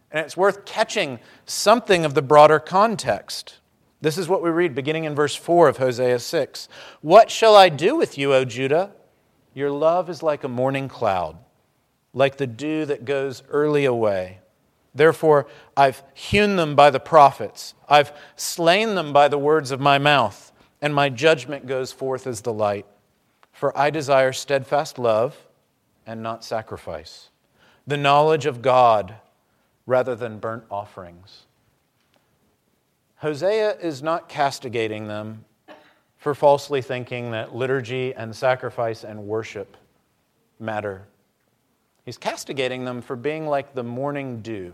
And 0.10 0.26
it's 0.26 0.36
worth 0.36 0.66
catching 0.66 1.20
something 1.46 2.04
of 2.04 2.16
the 2.16 2.24
broader 2.24 2.58
context. 2.58 3.60
This 4.02 4.18
is 4.18 4.28
what 4.28 4.42
we 4.42 4.50
read 4.50 4.74
beginning 4.74 5.04
in 5.04 5.14
verse 5.14 5.36
4 5.36 5.70
of 5.70 5.78
Hosea 5.78 6.18
6. 6.18 6.68
What 7.02 7.30
shall 7.30 7.56
I 7.56 7.70
do 7.70 7.96
with 7.96 8.18
you, 8.18 8.34
O 8.34 8.44
Judah? 8.44 8.92
Your 9.54 9.70
love 9.70 10.10
is 10.10 10.24
like 10.24 10.44
a 10.44 10.50
morning 10.50 10.88
cloud, 10.88 11.38
like 12.12 12.38
the 12.38 12.48
dew 12.48 12.86
that 12.86 13.06
goes 13.06 13.44
early 13.50 13.86
away. 13.86 14.40
Therefore, 14.96 15.48
I've 15.76 16.04
hewn 16.14 16.56
them 16.56 16.76
by 16.76 16.90
the 16.90 17.00
prophets, 17.00 17.74
I've 17.90 18.12
slain 18.36 18.96
them 18.96 19.14
by 19.14 19.28
the 19.28 19.38
words 19.38 19.72
of 19.72 19.80
my 19.80 19.98
mouth, 19.98 20.52
and 20.82 20.94
my 20.94 21.10
judgment 21.10 21.66
goes 21.66 21.92
forth 21.92 22.28
as 22.28 22.42
the 22.42 22.54
light. 22.54 22.86
For 23.52 23.76
I 23.78 23.90
desire 23.90 24.34
steadfast 24.34 24.98
love 25.00 25.48
and 26.06 26.22
not 26.22 26.44
sacrifice, 26.44 27.30
the 27.88 27.98
knowledge 27.98 28.46
of 28.46 28.62
God 28.62 29.16
rather 29.86 30.16
than 30.16 30.40
burnt 30.40 30.64
offerings. 30.70 31.46
Hosea 33.18 33.78
is 33.80 34.04
not 34.04 34.28
castigating 34.28 35.08
them 35.08 35.46
for 36.18 36.36
falsely 36.36 36.82
thinking 36.82 37.32
that 37.32 37.56
liturgy 37.56 38.14
and 38.14 38.36
sacrifice 38.36 39.04
and 39.04 39.28
worship 39.28 39.78
matter. 40.60 41.08
He's 42.06 42.18
castigating 42.18 42.86
them 42.86 43.02
for 43.02 43.16
being 43.16 43.48
like 43.48 43.74
the 43.74 43.84
morning 43.84 44.42
dew. 44.42 44.74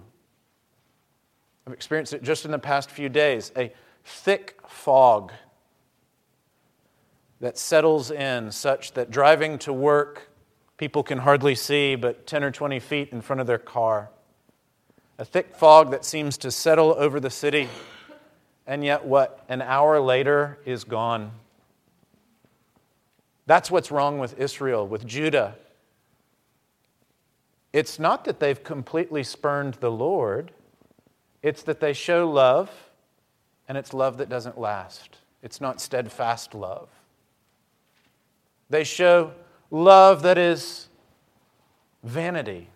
I've 1.70 1.74
experienced 1.74 2.14
it 2.14 2.24
just 2.24 2.46
in 2.46 2.52
the 2.52 2.58
past 2.58 2.90
few 2.90 3.10
days 3.10 3.52
a 3.56 3.72
thick 4.04 4.60
fog 4.68 5.32
that 7.42 7.60
settles 7.60 8.10
in 8.10 8.52
such 8.52 8.94
that 8.94 9.12
driving 9.12 9.60
to 9.60 9.72
work, 9.72 10.32
people 10.78 11.04
can 11.04 11.20
hardly 11.20 11.54
see 11.54 11.94
but 11.94 12.26
10 12.26 12.44
or 12.44 12.50
20 12.50 12.80
feet 12.80 13.10
in 13.10 13.22
front 13.22 13.40
of 13.40 13.46
their 13.46 13.60
car. 13.60 14.10
A 15.20 15.26
thick 15.26 15.56
fog 15.56 15.92
that 15.92 16.04
seems 16.04 16.40
to 16.40 16.50
settle 16.50 16.96
over 16.98 17.20
the 17.20 17.30
city 17.30 17.70
and 18.66 18.84
yet 18.84 19.06
what? 19.06 19.46
An 19.48 19.62
hour 19.62 20.00
later 20.00 20.58
is 20.66 20.84
gone. 20.84 21.30
That's 23.46 23.70
what's 23.70 23.92
wrong 23.92 24.18
with 24.18 24.40
Israel, 24.40 24.88
with 24.88 25.06
Judah. 25.06 25.54
It's 27.74 28.00
not 28.00 28.26
that 28.26 28.40
they've 28.40 28.64
completely 28.64 29.22
spurned 29.22 29.76
the 29.76 29.92
Lord, 29.92 30.52
it's 31.42 31.64
that 31.64 31.80
they 31.80 31.94
show 31.94 32.30
love, 32.30 32.70
and 33.68 33.78
it's 33.78 33.94
love 33.94 34.18
that 34.18 34.30
doesn't 34.30 34.60
last. 34.60 35.18
It's 35.42 35.62
not 35.62 35.80
steadfast 35.80 36.54
love. 36.54 36.90
They 38.70 38.84
show 38.84 39.32
love 39.72 40.22
that 40.24 40.38
is 40.38 40.88
vanity, 42.04 42.70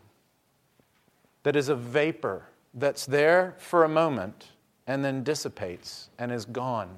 that 1.43 1.55
is 1.55 1.69
a 1.69 1.75
vapor, 1.75 2.43
that's 2.73 3.05
there 3.05 3.55
for 3.57 3.83
a 3.83 3.89
moment 3.89 4.49
and 4.87 5.03
then 5.03 5.23
dissipates 5.23 6.09
and 6.17 6.31
is 6.31 6.45
gone, 6.45 6.97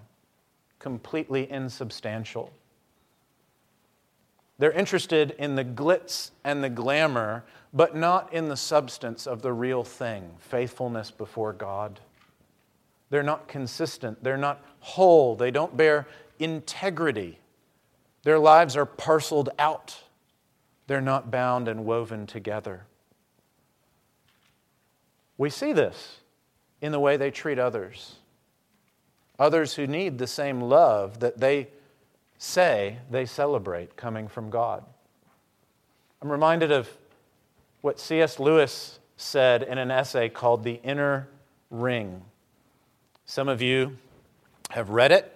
completely 0.79 1.49
insubstantial. 1.51 2.51
They're 4.57 4.71
interested 4.71 5.35
in 5.37 5.55
the 5.55 5.65
glitz 5.65 6.31
and 6.43 6.63
the 6.63 6.69
glamour, 6.69 7.43
but 7.75 7.93
not 7.93 8.31
in 8.33 8.47
the 8.47 8.55
substance 8.55 9.27
of 9.27 9.41
the 9.41 9.51
real 9.51 9.83
thing 9.83 10.31
faithfulness 10.39 11.11
before 11.11 11.51
God. 11.51 11.99
They're 13.09 13.21
not 13.21 13.49
consistent. 13.49 14.23
They're 14.23 14.37
not 14.37 14.63
whole. 14.79 15.35
They 15.35 15.51
don't 15.51 15.75
bear 15.75 16.07
integrity. 16.39 17.37
Their 18.23 18.39
lives 18.39 18.77
are 18.77 18.85
parceled 18.85 19.49
out. 19.59 20.03
They're 20.87 21.01
not 21.01 21.29
bound 21.29 21.67
and 21.67 21.85
woven 21.85 22.25
together. 22.25 22.85
We 25.37 25.49
see 25.49 25.73
this 25.73 26.19
in 26.81 26.93
the 26.93 26.99
way 26.99 27.17
they 27.17 27.29
treat 27.29 27.59
others. 27.59 28.15
others 29.37 29.75
who 29.75 29.87
need 29.87 30.17
the 30.17 30.27
same 30.27 30.61
love 30.61 31.19
that 31.19 31.39
they 31.39 31.67
say 32.37 32.99
they 33.09 33.25
celebrate 33.25 33.95
coming 33.95 34.27
from 34.27 34.49
God. 34.49 34.83
I'm 36.21 36.31
reminded 36.31 36.71
of 36.71 36.89
what 37.85 37.99
C.S. 37.99 38.39
Lewis 38.39 38.97
said 39.15 39.61
in 39.61 39.77
an 39.77 39.91
essay 39.91 40.27
called 40.27 40.63
The 40.63 40.79
Inner 40.83 41.27
Ring. 41.69 42.23
Some 43.25 43.47
of 43.47 43.61
you 43.61 43.97
have 44.71 44.89
read 44.89 45.11
it, 45.11 45.31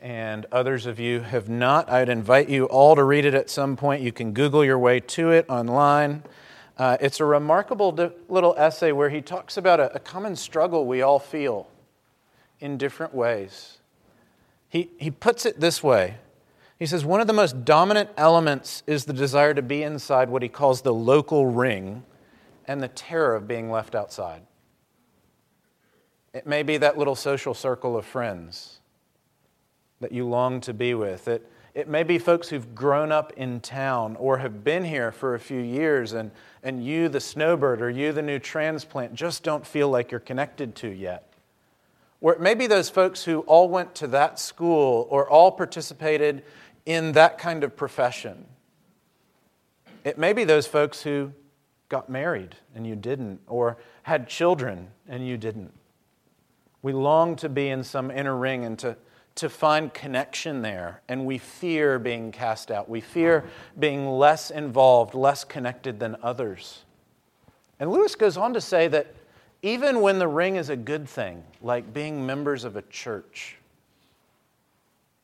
and 0.00 0.46
others 0.52 0.86
of 0.86 1.00
you 1.00 1.22
have 1.22 1.48
not. 1.48 1.90
I'd 1.90 2.08
invite 2.08 2.48
you 2.48 2.66
all 2.66 2.94
to 2.94 3.02
read 3.02 3.24
it 3.24 3.34
at 3.34 3.50
some 3.50 3.74
point. 3.76 4.00
You 4.00 4.12
can 4.12 4.32
Google 4.32 4.64
your 4.64 4.78
way 4.78 5.00
to 5.00 5.32
it 5.32 5.44
online. 5.48 6.22
Uh, 6.78 6.98
it's 7.00 7.18
a 7.18 7.24
remarkable 7.24 7.90
di- 7.90 8.12
little 8.28 8.54
essay 8.56 8.92
where 8.92 9.08
he 9.08 9.20
talks 9.20 9.56
about 9.56 9.80
a, 9.80 9.92
a 9.96 9.98
common 9.98 10.36
struggle 10.36 10.86
we 10.86 11.02
all 11.02 11.18
feel 11.18 11.66
in 12.60 12.78
different 12.78 13.12
ways. 13.12 13.78
He, 14.68 14.90
he 14.98 15.10
puts 15.10 15.44
it 15.44 15.58
this 15.58 15.82
way 15.82 16.18
He 16.78 16.86
says, 16.86 17.04
One 17.04 17.20
of 17.20 17.26
the 17.26 17.32
most 17.32 17.64
dominant 17.64 18.10
elements 18.16 18.82
is 18.86 19.04
the 19.04 19.12
desire 19.12 19.54
to 19.54 19.62
be 19.62 19.82
inside 19.82 20.28
what 20.28 20.42
he 20.42 20.48
calls 20.48 20.82
the 20.82 20.94
local 20.94 21.46
ring 21.46 22.04
and 22.66 22.82
the 22.82 22.88
terror 22.88 23.34
of 23.34 23.48
being 23.48 23.70
left 23.70 23.94
outside. 23.94 24.42
It 26.34 26.46
may 26.46 26.62
be 26.62 26.76
that 26.78 26.98
little 26.98 27.14
social 27.14 27.54
circle 27.54 27.96
of 27.96 28.04
friends 28.04 28.80
that 30.00 30.12
you 30.12 30.26
long 30.26 30.60
to 30.62 30.74
be 30.74 30.92
with. 30.92 31.28
It, 31.28 31.50
it 31.74 31.88
may 31.88 32.02
be 32.02 32.18
folks 32.18 32.48
who've 32.48 32.74
grown 32.74 33.10
up 33.10 33.32
in 33.36 33.60
town 33.60 34.16
or 34.16 34.38
have 34.38 34.62
been 34.62 34.84
here 34.84 35.12
for 35.12 35.34
a 35.34 35.40
few 35.40 35.60
years, 35.60 36.12
and, 36.12 36.30
and 36.62 36.84
you, 36.84 37.08
the 37.08 37.20
snowbird, 37.20 37.80
or 37.80 37.88
you, 37.88 38.12
the 38.12 38.22
new 38.22 38.38
transplant, 38.38 39.14
just 39.14 39.42
don't 39.42 39.66
feel 39.66 39.88
like 39.88 40.10
you're 40.10 40.20
connected 40.20 40.74
to 40.76 40.88
yet. 40.88 41.25
Or 42.20 42.36
maybe 42.40 42.66
those 42.66 42.88
folks 42.88 43.24
who 43.24 43.40
all 43.40 43.68
went 43.68 43.94
to 43.96 44.06
that 44.08 44.38
school 44.38 45.06
or 45.10 45.28
all 45.28 45.52
participated 45.52 46.42
in 46.84 47.12
that 47.12 47.38
kind 47.38 47.62
of 47.64 47.76
profession. 47.76 48.46
It 50.04 50.18
may 50.18 50.32
be 50.32 50.44
those 50.44 50.66
folks 50.66 51.02
who 51.02 51.32
got 51.88 52.08
married 52.08 52.56
and 52.74 52.86
you 52.86 52.96
didn't, 52.96 53.40
or 53.46 53.76
had 54.02 54.28
children 54.28 54.88
and 55.08 55.26
you 55.26 55.36
didn't. 55.36 55.72
We 56.82 56.92
long 56.92 57.36
to 57.36 57.48
be 57.48 57.68
in 57.68 57.82
some 57.82 58.10
inner 58.10 58.36
ring 58.36 58.64
and 58.64 58.78
to 58.80 58.96
to 59.36 59.50
find 59.50 59.92
connection 59.92 60.62
there, 60.62 61.02
and 61.08 61.26
we 61.26 61.38
fear 61.38 61.98
being 61.98 62.32
cast 62.32 62.70
out. 62.70 62.88
We 62.88 63.02
fear 63.02 63.44
being 63.78 64.08
less 64.08 64.50
involved, 64.50 65.14
less 65.14 65.44
connected 65.44 66.00
than 66.00 66.16
others. 66.22 66.84
And 67.78 67.90
Lewis 67.90 68.14
goes 68.14 68.38
on 68.38 68.54
to 68.54 68.62
say 68.62 68.88
that 68.88 69.14
even 69.62 70.00
when 70.00 70.18
the 70.18 70.28
ring 70.28 70.56
is 70.56 70.70
a 70.70 70.76
good 70.76 71.08
thing, 71.08 71.42
like 71.60 71.92
being 71.92 72.24
members 72.24 72.64
of 72.64 72.76
a 72.76 72.82
church, 72.82 73.56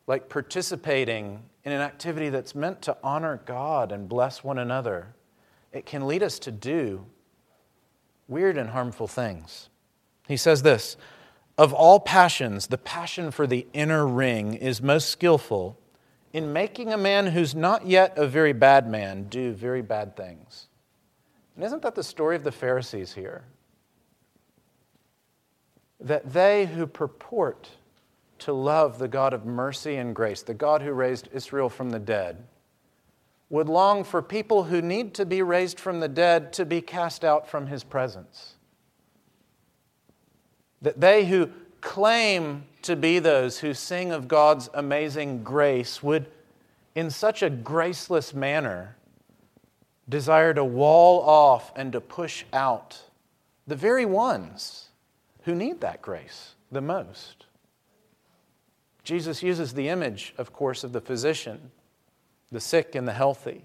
like 0.07 0.29
participating 0.29 1.43
in 1.65 1.73
an 1.73 1.81
activity 1.81 2.29
that's 2.29 2.55
meant 2.55 2.83
to 2.83 2.97
honor 3.03 3.41
God 3.45 3.93
and 3.93 4.09
bless 4.09 4.43
one 4.43 4.59
another, 4.59 5.15
it 5.73 5.87
can 5.87 6.07
lead 6.07 6.23
us 6.23 6.39
to 6.41 6.51
do 6.51 7.05
weird 8.29 8.57
and 8.57 8.71
harmful 8.71 9.07
things. 9.07 9.69
He 10.27 10.37
says 10.37 10.63
this 10.63 10.97
of 11.59 11.73
all 11.73 12.01
passions, 12.01 12.69
the 12.69 12.79
passion 12.79 13.31
for 13.31 13.47
the 13.47 13.67
inner 13.73 14.07
ring 14.07 14.55
is 14.55 14.81
most 14.81 15.11
skillful 15.11 15.79
in 16.33 16.53
making 16.53 16.93
a 16.93 16.97
man 16.97 17.27
who's 17.27 17.55
not 17.55 17.87
yet 17.87 18.17
a 18.17 18.27
very 18.27 18.55
bad 18.55 18.89
man 18.89 19.25
do 19.25 19.53
very 19.53 19.83
bad 19.83 20.17
things. 20.17 20.69
And 21.55 21.65
isn't 21.65 21.83
that 21.83 21.95
the 21.95 22.03
story 22.03 22.37
of 22.37 22.45
the 22.45 22.53
Pharisees 22.53 23.13
here? 23.13 23.45
That 26.03 26.33
they 26.33 26.67
who 26.67 26.87
purport 26.87 27.71
to 28.41 28.53
love 28.53 28.99
the 28.99 29.09
God 29.09 29.33
of 29.33 29.47
mercy 29.47 29.97
and 29.97 30.15
grace, 30.15 30.43
the 30.43 30.53
God 30.53 30.83
who 30.83 30.93
raised 30.93 31.29
Israel 31.33 31.69
from 31.69 31.91
the 31.91 32.01
dead, 32.01 32.45
would 33.51 33.69
long 33.69 34.03
for 34.03 34.21
people 34.21 34.65
who 34.65 34.83
need 34.83 35.15
to 35.15 35.25
be 35.25 35.43
raised 35.43 35.79
from 35.79 36.01
the 36.01 36.09
dead 36.09 36.53
to 36.55 36.65
be 36.65 36.81
cast 36.81 37.25
out 37.25 37.49
from 37.49 37.69
his 37.69 37.85
presence. 37.85 38.55
That 40.81 41.01
they 41.01 41.27
who 41.27 41.51
claim 41.81 42.65
to 42.83 42.97
be 42.97 43.21
those 43.21 43.59
who 43.59 43.75
sing 43.75 44.11
of 44.11 44.27
God's 44.27 44.69
amazing 44.75 45.45
grace 45.45 46.03
would, 46.03 46.27
in 46.97 47.11
such 47.11 47.43
a 47.43 47.51
graceless 47.51 48.35
manner, 48.35 48.97
desire 50.09 50.53
to 50.55 50.65
wall 50.65 51.21
off 51.21 51.73
and 51.77 51.93
to 51.93 52.01
push 52.01 52.45
out 52.53 53.03
the 53.69 53.77
very 53.77 54.05
ones 54.05 54.89
who 55.43 55.55
need 55.55 55.81
that 55.81 56.03
grace 56.03 56.55
the 56.71 56.81
most. 56.81 57.47
Jesus 59.05 59.43
uses 59.43 59.75
the 59.75 59.89
image, 59.89 60.35
of 60.39 60.53
course, 60.53 60.85
of 60.85 60.93
the 60.93 61.01
physician, 61.01 61.71
the 62.51 62.61
sick 62.61 62.95
and 62.95 63.07
the 63.07 63.13
healthy. 63.13 63.65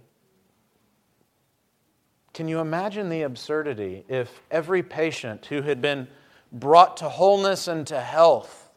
Can 2.33 2.47
you 2.47 2.59
imagine 2.59 3.09
the 3.09 3.23
absurdity 3.23 4.03
if 4.07 4.41
every 4.51 4.83
patient 4.83 5.47
who 5.47 5.61
had 5.61 5.81
been 5.81 6.07
brought 6.51 6.97
to 6.97 7.09
wholeness 7.09 7.67
and 7.67 7.85
to 7.87 7.99
health 7.99 8.69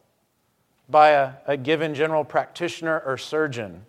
by 0.89 1.09
a, 1.11 1.33
a 1.47 1.57
given 1.57 1.93
general 1.93 2.23
practitioner 2.23 3.01
or 3.05 3.17
surgeon, 3.17 3.85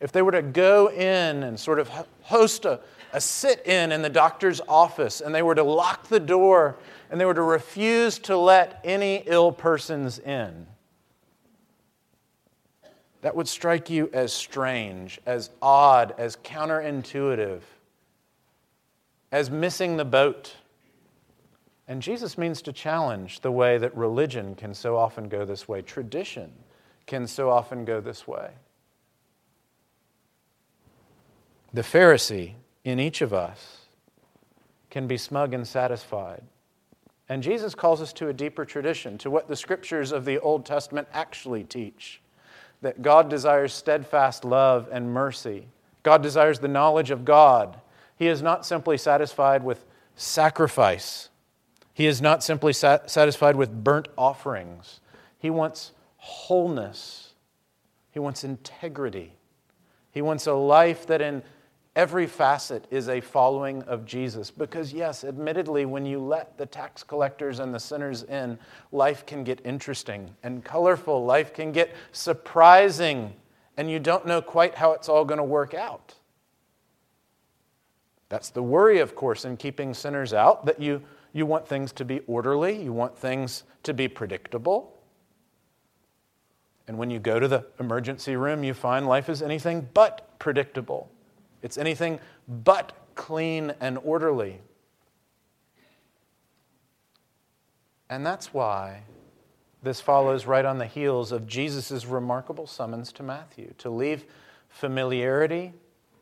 if 0.00 0.12
they 0.12 0.22
were 0.22 0.32
to 0.32 0.42
go 0.42 0.90
in 0.90 1.42
and 1.42 1.58
sort 1.58 1.78
of 1.78 1.90
host 2.22 2.64
a, 2.64 2.80
a 3.16 3.20
sit 3.20 3.66
in 3.66 3.92
in 3.92 4.02
the 4.02 4.10
doctor's 4.10 4.60
office 4.68 5.22
and 5.22 5.34
they 5.34 5.40
were 5.40 5.54
to 5.54 5.62
lock 5.62 6.06
the 6.08 6.20
door 6.20 6.76
and 7.10 7.18
they 7.18 7.24
were 7.24 7.32
to 7.32 7.40
refuse 7.40 8.18
to 8.18 8.36
let 8.36 8.78
any 8.84 9.22
ill 9.24 9.50
persons 9.50 10.18
in, 10.18 10.66
that 13.22 13.34
would 13.34 13.48
strike 13.48 13.88
you 13.88 14.10
as 14.12 14.34
strange, 14.34 15.18
as 15.24 15.48
odd, 15.62 16.14
as 16.18 16.36
counterintuitive, 16.36 17.62
as 19.32 19.50
missing 19.50 19.96
the 19.96 20.04
boat. 20.04 20.54
And 21.88 22.02
Jesus 22.02 22.36
means 22.36 22.60
to 22.60 22.72
challenge 22.72 23.40
the 23.40 23.50
way 23.50 23.78
that 23.78 23.96
religion 23.96 24.54
can 24.54 24.74
so 24.74 24.94
often 24.94 25.30
go 25.30 25.46
this 25.46 25.66
way, 25.66 25.80
tradition 25.80 26.52
can 27.06 27.26
so 27.26 27.48
often 27.48 27.86
go 27.86 27.98
this 27.98 28.28
way. 28.28 28.50
The 31.72 31.80
Pharisee 31.80 32.52
in 32.86 33.00
each 33.00 33.20
of 33.20 33.32
us 33.32 33.78
can 34.90 35.06
be 35.06 35.16
smug 35.16 35.52
and 35.52 35.66
satisfied. 35.66 36.42
And 37.28 37.42
Jesus 37.42 37.74
calls 37.74 38.00
us 38.00 38.12
to 38.14 38.28
a 38.28 38.32
deeper 38.32 38.64
tradition, 38.64 39.18
to 39.18 39.30
what 39.30 39.48
the 39.48 39.56
scriptures 39.56 40.12
of 40.12 40.24
the 40.24 40.38
Old 40.38 40.64
Testament 40.64 41.08
actually 41.12 41.64
teach 41.64 42.20
that 42.82 43.02
God 43.02 43.28
desires 43.28 43.72
steadfast 43.72 44.44
love 44.44 44.88
and 44.92 45.12
mercy. 45.12 45.66
God 46.02 46.22
desires 46.22 46.58
the 46.58 46.68
knowledge 46.68 47.10
of 47.10 47.24
God. 47.24 47.80
He 48.16 48.28
is 48.28 48.42
not 48.42 48.64
simply 48.64 48.96
satisfied 48.96 49.64
with 49.64 49.84
sacrifice 50.14 51.30
he 51.96 52.06
is 52.06 52.20
not 52.20 52.44
simply 52.44 52.74
sat- 52.74 53.10
satisfied 53.10 53.56
with 53.56 53.82
burnt 53.82 54.08
offerings, 54.18 55.00
he 55.38 55.48
wants 55.48 55.92
wholeness, 56.18 57.32
he 58.10 58.18
wants 58.18 58.44
integrity. 58.44 59.32
He 60.10 60.20
wants 60.20 60.46
a 60.46 60.52
life 60.52 61.06
that 61.06 61.22
in 61.22 61.42
every 61.96 62.26
facet 62.26 62.86
is 62.90 63.08
a 63.08 63.20
following 63.20 63.82
of 63.84 64.04
Jesus. 64.04 64.50
Because, 64.50 64.92
yes, 64.92 65.24
admittedly, 65.24 65.86
when 65.86 66.06
you 66.06 66.20
let 66.20 66.56
the 66.58 66.66
tax 66.66 67.02
collectors 67.02 67.58
and 67.58 67.74
the 67.74 67.80
sinners 67.80 68.22
in, 68.22 68.58
life 68.92 69.26
can 69.26 69.42
get 69.42 69.60
interesting 69.64 70.36
and 70.44 70.62
colorful. 70.62 71.24
Life 71.24 71.52
can 71.52 71.72
get 71.72 71.96
surprising, 72.12 73.34
and 73.76 73.90
you 73.90 73.98
don't 73.98 74.26
know 74.26 74.40
quite 74.40 74.76
how 74.76 74.92
it's 74.92 75.08
all 75.08 75.24
going 75.24 75.38
to 75.38 75.44
work 75.44 75.74
out. 75.74 76.14
That's 78.28 78.50
the 78.50 78.62
worry, 78.62 79.00
of 79.00 79.16
course, 79.16 79.44
in 79.44 79.56
keeping 79.56 79.94
sinners 79.94 80.32
out, 80.32 80.66
that 80.66 80.80
you 80.80 81.02
you 81.32 81.44
want 81.44 81.68
things 81.68 81.92
to 81.92 82.04
be 82.04 82.20
orderly, 82.20 82.82
you 82.82 82.94
want 82.94 83.18
things 83.18 83.64
to 83.82 83.92
be 83.92 84.08
predictable. 84.08 84.96
And 86.88 86.96
when 86.96 87.10
you 87.10 87.18
go 87.18 87.38
to 87.38 87.46
the 87.46 87.66
emergency 87.78 88.36
room, 88.36 88.64
you 88.64 88.72
find 88.72 89.06
life 89.06 89.28
is 89.28 89.42
anything 89.42 89.86
but 89.92 90.38
predictable. 90.38 91.10
It's 91.62 91.78
anything 91.78 92.20
but 92.46 92.92
clean 93.14 93.74
and 93.80 93.98
orderly. 93.98 94.60
And 98.08 98.24
that's 98.24 98.54
why 98.54 99.02
this 99.82 100.00
follows 100.00 100.46
right 100.46 100.64
on 100.64 100.78
the 100.78 100.86
heels 100.86 101.32
of 101.32 101.46
Jesus' 101.46 102.06
remarkable 102.06 102.66
summons 102.66 103.12
to 103.12 103.22
Matthew 103.22 103.74
to 103.78 103.90
leave 103.90 104.24
familiarity, 104.68 105.72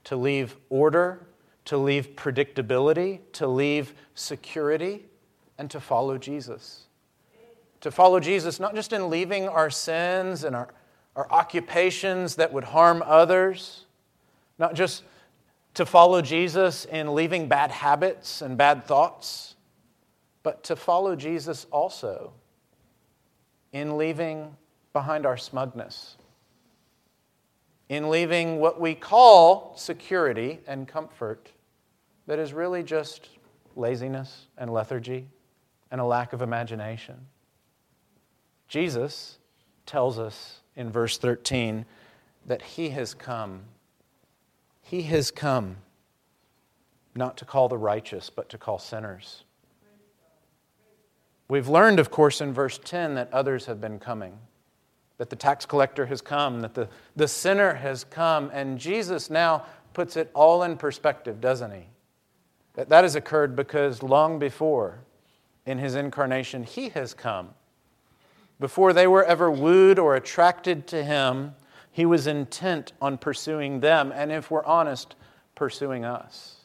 to 0.04 0.16
leave 0.16 0.56
order, 0.70 1.26
to 1.66 1.76
leave 1.76 2.14
predictability, 2.14 3.20
to 3.32 3.46
leave 3.46 3.94
security, 4.14 5.06
and 5.58 5.70
to 5.70 5.80
follow 5.80 6.18
Jesus. 6.18 6.84
To 7.80 7.90
follow 7.90 8.20
Jesus, 8.20 8.60
not 8.60 8.74
just 8.74 8.92
in 8.92 9.10
leaving 9.10 9.48
our 9.48 9.70
sins 9.70 10.44
and 10.44 10.56
our, 10.56 10.68
our 11.16 11.30
occupations 11.30 12.36
that 12.36 12.52
would 12.52 12.64
harm 12.64 13.02
others, 13.06 13.84
not 14.58 14.74
just 14.74 15.04
to 15.74 15.84
follow 15.84 16.22
Jesus 16.22 16.84
in 16.84 17.14
leaving 17.14 17.48
bad 17.48 17.70
habits 17.70 18.42
and 18.42 18.56
bad 18.56 18.84
thoughts, 18.84 19.56
but 20.42 20.62
to 20.64 20.76
follow 20.76 21.16
Jesus 21.16 21.66
also 21.70 22.32
in 23.72 23.96
leaving 23.96 24.56
behind 24.92 25.26
our 25.26 25.36
smugness, 25.36 26.16
in 27.88 28.08
leaving 28.08 28.60
what 28.60 28.80
we 28.80 28.94
call 28.94 29.74
security 29.76 30.60
and 30.66 30.86
comfort 30.86 31.50
that 32.26 32.38
is 32.38 32.52
really 32.52 32.82
just 32.82 33.28
laziness 33.76 34.46
and 34.56 34.72
lethargy 34.72 35.26
and 35.90 36.00
a 36.00 36.04
lack 36.04 36.32
of 36.32 36.40
imagination. 36.40 37.26
Jesus 38.68 39.38
tells 39.86 40.18
us 40.18 40.60
in 40.76 40.90
verse 40.90 41.18
13 41.18 41.84
that 42.46 42.62
He 42.62 42.90
has 42.90 43.14
come. 43.14 43.62
He 44.84 45.02
has 45.02 45.30
come 45.30 45.78
not 47.14 47.36
to 47.38 47.44
call 47.44 47.68
the 47.68 47.78
righteous, 47.78 48.30
but 48.30 48.48
to 48.50 48.58
call 48.58 48.78
sinners. 48.78 49.44
We've 51.48 51.68
learned, 51.68 52.00
of 52.00 52.10
course, 52.10 52.40
in 52.40 52.52
verse 52.52 52.78
10 52.82 53.14
that 53.14 53.32
others 53.32 53.66
have 53.66 53.80
been 53.80 53.98
coming, 53.98 54.38
that 55.18 55.30
the 55.30 55.36
tax 55.36 55.64
collector 55.66 56.06
has 56.06 56.20
come, 56.20 56.60
that 56.60 56.74
the, 56.74 56.88
the 57.16 57.28
sinner 57.28 57.74
has 57.74 58.04
come, 58.04 58.50
and 58.52 58.78
Jesus 58.78 59.30
now 59.30 59.64
puts 59.92 60.16
it 60.16 60.30
all 60.34 60.62
in 60.62 60.76
perspective, 60.76 61.40
doesn't 61.40 61.70
he? 61.70 61.86
That 62.74 62.88
that 62.88 63.04
has 63.04 63.14
occurred 63.14 63.54
because 63.54 64.02
long 64.02 64.38
before, 64.38 64.98
in 65.66 65.78
his 65.78 65.94
incarnation, 65.94 66.62
he 66.62 66.90
has 66.90 67.14
come. 67.14 67.50
Before 68.60 68.92
they 68.92 69.06
were 69.06 69.24
ever 69.24 69.50
wooed 69.50 69.98
or 69.98 70.16
attracted 70.16 70.86
to 70.88 71.04
him, 71.04 71.54
he 71.94 72.04
was 72.04 72.26
intent 72.26 72.92
on 73.00 73.18
pursuing 73.18 73.78
them, 73.78 74.12
and 74.12 74.32
if 74.32 74.50
we're 74.50 74.64
honest, 74.64 75.14
pursuing 75.54 76.04
us. 76.04 76.56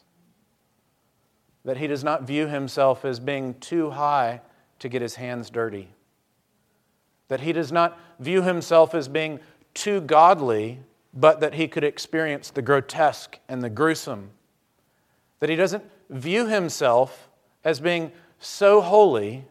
That 1.64 1.76
he 1.76 1.86
does 1.86 2.02
not 2.02 2.24
view 2.24 2.48
himself 2.48 3.04
as 3.04 3.20
being 3.20 3.54
too 3.60 3.90
high 3.90 4.40
to 4.80 4.88
get 4.88 5.02
his 5.02 5.14
hands 5.14 5.48
dirty. 5.48 5.90
That 7.28 7.42
he 7.42 7.52
does 7.52 7.70
not 7.70 7.96
view 8.18 8.42
himself 8.42 8.92
as 8.92 9.06
being 9.06 9.38
too 9.72 10.00
godly, 10.00 10.80
but 11.14 11.38
that 11.38 11.54
he 11.54 11.68
could 11.68 11.84
experience 11.84 12.50
the 12.50 12.60
grotesque 12.60 13.38
and 13.48 13.62
the 13.62 13.70
gruesome. 13.70 14.30
That 15.38 15.48
he 15.48 15.54
doesn't 15.54 15.84
view 16.08 16.48
himself 16.48 17.28
as 17.62 17.78
being 17.78 18.10
so 18.40 18.80
holy 18.80 19.44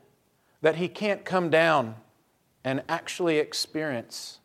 that 0.62 0.76
he 0.76 0.90
can't 0.90 1.24
come 1.24 1.50
down 1.50 1.96
and 2.66 2.84
actually 2.90 3.38
experience 3.38 4.39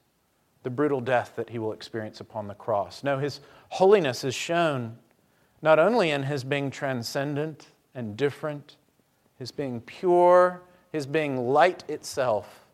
the 0.64 0.70
brutal 0.70 1.00
death 1.00 1.34
that 1.36 1.50
he 1.50 1.58
will 1.58 1.72
experience 1.72 2.20
upon 2.20 2.48
the 2.48 2.54
cross. 2.54 3.04
No, 3.04 3.18
his 3.18 3.40
holiness 3.68 4.24
is 4.24 4.34
shown 4.34 4.96
not 5.62 5.78
only 5.78 6.10
in 6.10 6.24
his 6.24 6.42
being 6.42 6.70
transcendent 6.70 7.68
and 7.94 8.16
different, 8.16 8.76
his 9.38 9.52
being 9.52 9.80
pure, 9.82 10.62
his 10.90 11.06
being 11.06 11.48
light 11.48 11.84
itself, 11.88 12.66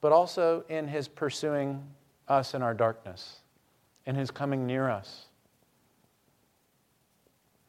but 0.00 0.10
also 0.10 0.64
in 0.68 0.88
his 0.88 1.06
pursuing 1.06 1.84
us 2.28 2.54
in 2.54 2.62
our 2.62 2.74
darkness, 2.74 3.40
in 4.06 4.14
his 4.14 4.30
coming 4.30 4.66
near 4.66 4.88
us. 4.88 5.26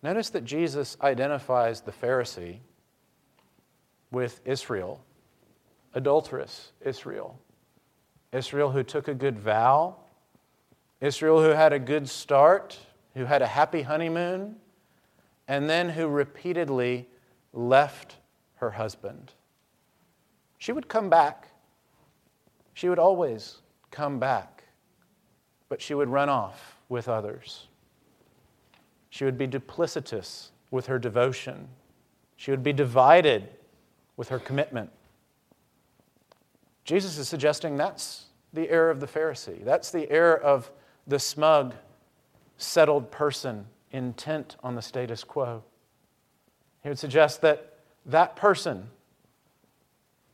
Notice 0.02 0.30
that 0.30 0.46
Jesus 0.46 0.96
identifies 1.02 1.82
the 1.82 1.92
Pharisee 1.92 2.60
with 4.12 4.40
Israel, 4.46 5.04
adulterous 5.94 6.72
Israel. 6.82 7.40
Israel 8.32 8.72
who 8.72 8.84
took 8.84 9.08
a 9.08 9.14
good 9.14 9.40
vow, 9.40 9.96
Israel 11.02 11.42
who 11.42 11.50
had 11.50 11.74
a 11.74 11.80
good 11.80 12.08
start, 12.08 12.78
who 13.16 13.26
had 13.26 13.42
a 13.42 13.48
happy 13.48 13.82
honeymoon, 13.82 14.56
and 15.48 15.70
then 15.70 15.90
who 15.90 16.08
repeatedly 16.08 17.08
left 17.54 18.18
her 18.56 18.72
husband. 18.72 19.34
She 20.58 20.72
would 20.72 20.88
come 20.88 21.10
back. 21.10 21.48
She 22.74 22.90
would 22.90 23.00
always 23.00 23.58
come 23.92 24.20
back, 24.20 24.64
but 25.68 25.82
she 25.82 25.94
would 25.94 26.10
run 26.10 26.30
off 26.30 26.78
with 26.88 27.08
others. 27.08 27.68
She 29.10 29.26
would 29.26 29.38
be 29.38 29.48
duplicitous 29.48 30.50
with 30.70 30.86
her 30.86 31.00
devotion. 31.00 31.68
She 32.36 32.52
would 32.52 32.64
be 32.64 32.74
divided 32.74 33.50
with 34.18 34.30
her 34.30 34.40
commitment. 34.40 34.92
Jesus 36.90 37.20
is 37.20 37.30
suggesting 37.30 37.78
that's 37.78 38.26
the 38.52 38.68
error 38.68 38.90
of 38.90 39.00
the 39.00 39.06
Pharisee. 39.06 39.64
That's 39.64 39.92
the 39.92 40.10
error 40.10 40.36
of 40.36 40.72
the 41.06 41.20
smug, 41.20 41.76
settled 42.58 43.12
person 43.12 43.68
intent 43.92 44.56
on 44.64 44.74
the 44.74 44.82
status 44.82 45.24
quo. 45.24 45.64
He 46.82 46.90
would 46.90 46.98
suggest 46.98 47.42
that 47.42 47.76
that 48.08 48.36
person, 48.36 48.90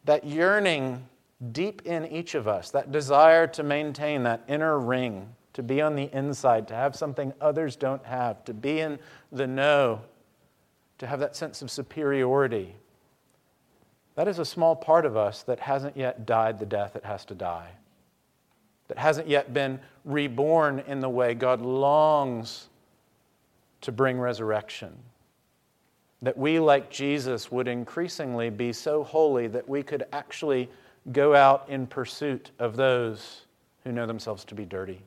that 0.06 0.24
yearning 0.24 1.06
deep 1.52 1.82
in 1.84 2.06
each 2.06 2.36
of 2.36 2.48
us, 2.48 2.72
that 2.72 2.90
desire 2.90 3.48
to 3.48 3.62
maintain 3.62 4.24
that 4.24 4.46
inner 4.48 4.80
ring, 4.80 5.36
to 5.56 5.62
be 5.62 5.82
on 5.82 5.98
the 5.98 6.10
inside, 6.14 6.70
to 6.70 6.74
have 6.74 6.96
something 6.96 7.34
others 7.42 7.76
don't 7.76 8.06
have, 8.06 8.46
to 8.46 8.54
be 8.54 8.80
in 8.80 8.98
the 9.30 9.46
know, 9.46 10.00
to 11.00 11.06
have 11.06 11.20
that 11.20 11.36
sense 11.36 11.62
of 11.62 11.70
superiority, 11.70 12.76
that 14.16 14.28
is 14.28 14.40
a 14.40 14.46
small 14.46 14.76
part 14.76 15.06
of 15.06 15.18
us 15.18 15.44
that 15.44 15.60
hasn't 15.60 15.98
yet 15.98 16.26
died 16.26 16.60
the 16.60 16.66
death 16.66 16.96
it 16.96 17.04
has 17.06 17.26
to 17.26 17.36
die, 17.36 17.70
that 18.88 18.98
hasn't 18.98 19.28
yet 19.28 19.54
been 19.54 19.80
reborn 20.04 20.84
in 20.88 21.00
the 21.00 21.10
way 21.10 21.34
God 21.34 21.62
longs 21.62 22.70
to 23.82 23.92
bring 23.92 24.20
resurrection. 24.20 24.94
That 26.22 26.38
we, 26.38 26.60
like 26.60 26.90
Jesus, 26.90 27.52
would 27.52 27.68
increasingly 27.68 28.50
be 28.50 28.74
so 28.74 29.04
holy 29.04 29.48
that 29.48 29.68
we 29.68 29.84
could 29.84 30.06
actually 30.12 30.70
go 31.12 31.36
out 31.36 31.66
in 31.70 31.86
pursuit 31.86 32.52
of 32.58 32.78
those 32.78 33.46
who 33.84 33.92
know 33.92 34.08
themselves 34.08 34.44
to 34.46 34.56
be 34.56 34.66
dirty. 34.66 35.02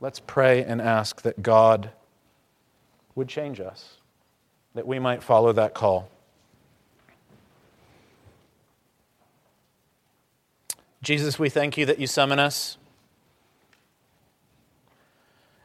Let's 0.00 0.20
pray 0.20 0.64
and 0.64 0.80
ask 0.80 1.22
that 1.22 1.42
God 1.42 1.90
would 3.14 3.28
change 3.28 3.58
us, 3.60 3.96
that 4.74 4.86
we 4.86 4.98
might 4.98 5.22
follow 5.22 5.52
that 5.52 5.74
call. 5.74 6.08
Jesus, 11.02 11.38
we 11.38 11.48
thank 11.48 11.78
you 11.78 11.86
that 11.86 11.98
you 11.98 12.06
summon 12.06 12.38
us. 12.38 12.76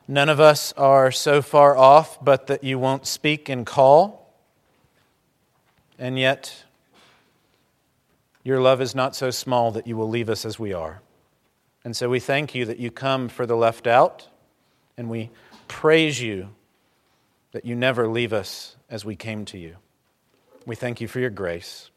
None 0.08 0.30
of 0.30 0.39
us 0.39 0.71
are 0.74 1.12
so 1.12 1.41
far 1.41 1.76
off, 1.76 2.24
but 2.24 2.48
that 2.48 2.63
you 2.63 2.80
won't 2.80 3.06
speak 3.06 3.50
and 3.50 3.65
call. 3.65 4.34
And 5.98 6.17
yet, 6.17 6.63
your 8.43 8.62
love 8.62 8.80
is 8.80 8.93
not 8.93 9.15
so 9.15 9.32
small 9.32 9.71
that 9.71 9.88
you 9.88 9.98
will 9.98 10.08
leave 10.08 10.30
us 10.30 10.45
as 10.45 10.60
we 10.60 10.71
are. 10.71 11.02
And 11.84 11.95
so 11.95 12.10
we 12.10 12.19
thank 12.19 12.56
you 12.56 12.65
that 12.65 12.80
you 12.80 12.91
come 12.91 13.28
for 13.28 13.45
the 13.45 13.58
left 13.58 13.88
out, 13.88 14.28
and 14.98 15.10
we 15.10 15.32
praise 15.67 16.21
you 16.21 16.50
that 17.52 17.65
you 17.65 17.76
never 17.76 18.08
leave 18.08 18.32
us 18.32 18.76
as 18.89 19.04
we 19.04 19.15
came 19.15 19.43
to 19.45 19.58
you. 19.58 19.76
We 20.65 20.76
thank 20.76 21.02
you 21.02 21.08
for 21.08 21.19
your 21.19 21.30
grace. 21.30 21.89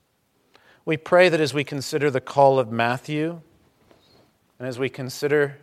We 0.89 0.97
pray 0.97 1.29
that 1.29 1.39
as 1.39 1.53
we 1.53 1.65
consider 1.65 2.11
the 2.11 2.19
call 2.19 2.59
of 2.59 2.73
Matthew, 2.73 3.43
and 4.59 4.67
as 4.67 4.79
we 4.79 4.89
consider 4.89 5.59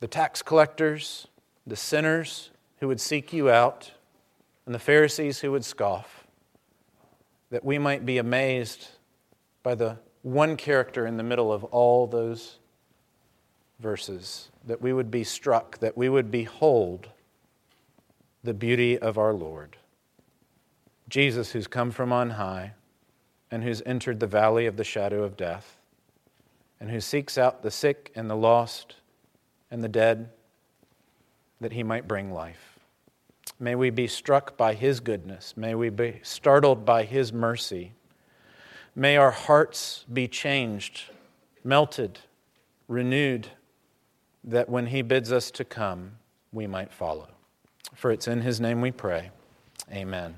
the 0.00 0.08
tax 0.08 0.40
collectors, 0.40 1.26
the 1.66 1.76
sinners 1.76 2.48
who 2.78 2.88
would 2.88 3.02
seek 3.02 3.34
you 3.34 3.50
out, 3.50 3.92
and 4.64 4.74
the 4.74 4.78
Pharisees 4.78 5.40
who 5.40 5.52
would 5.52 5.66
scoff, 5.66 6.26
that 7.50 7.66
we 7.66 7.78
might 7.78 8.06
be 8.06 8.16
amazed 8.16 8.88
by 9.62 9.74
the 9.74 9.98
one 10.22 10.56
character 10.56 11.04
in 11.04 11.18
the 11.18 11.22
middle 11.22 11.52
of 11.52 11.62
all 11.64 12.06
those 12.06 12.60
verses, 13.78 14.48
that 14.66 14.80
we 14.80 14.94
would 14.94 15.10
be 15.10 15.22
struck, 15.22 15.76
that 15.80 15.98
we 15.98 16.08
would 16.08 16.30
behold 16.30 17.08
the 18.42 18.54
beauty 18.54 18.98
of 18.98 19.18
our 19.18 19.34
Lord. 19.34 19.76
Jesus, 21.10 21.52
who's 21.52 21.66
come 21.66 21.90
from 21.90 22.10
on 22.10 22.30
high 22.30 22.72
and 23.50 23.64
who's 23.64 23.82
entered 23.84 24.20
the 24.20 24.26
valley 24.26 24.66
of 24.66 24.76
the 24.76 24.84
shadow 24.84 25.22
of 25.22 25.36
death, 25.36 25.76
and 26.78 26.90
who 26.90 27.00
seeks 27.00 27.36
out 27.36 27.62
the 27.62 27.70
sick 27.70 28.10
and 28.14 28.30
the 28.30 28.36
lost 28.36 28.96
and 29.70 29.82
the 29.82 29.88
dead 29.88 30.30
that 31.60 31.72
he 31.72 31.82
might 31.82 32.08
bring 32.08 32.32
life. 32.32 32.78
May 33.58 33.74
we 33.74 33.90
be 33.90 34.06
struck 34.06 34.56
by 34.56 34.74
his 34.74 35.00
goodness. 35.00 35.54
May 35.56 35.74
we 35.74 35.90
be 35.90 36.20
startled 36.22 36.84
by 36.86 37.04
his 37.04 37.32
mercy. 37.32 37.92
May 38.96 39.16
our 39.16 39.30
hearts 39.30 40.06
be 40.10 40.26
changed, 40.26 41.02
melted, 41.62 42.20
renewed, 42.88 43.48
that 44.42 44.70
when 44.70 44.86
he 44.86 45.02
bids 45.02 45.30
us 45.30 45.50
to 45.52 45.64
come, 45.64 46.12
we 46.52 46.66
might 46.66 46.92
follow. 46.92 47.28
For 47.94 48.10
it's 48.10 48.26
in 48.26 48.40
his 48.40 48.60
name 48.60 48.80
we 48.80 48.90
pray. 48.90 49.30
Amen. 49.92 50.34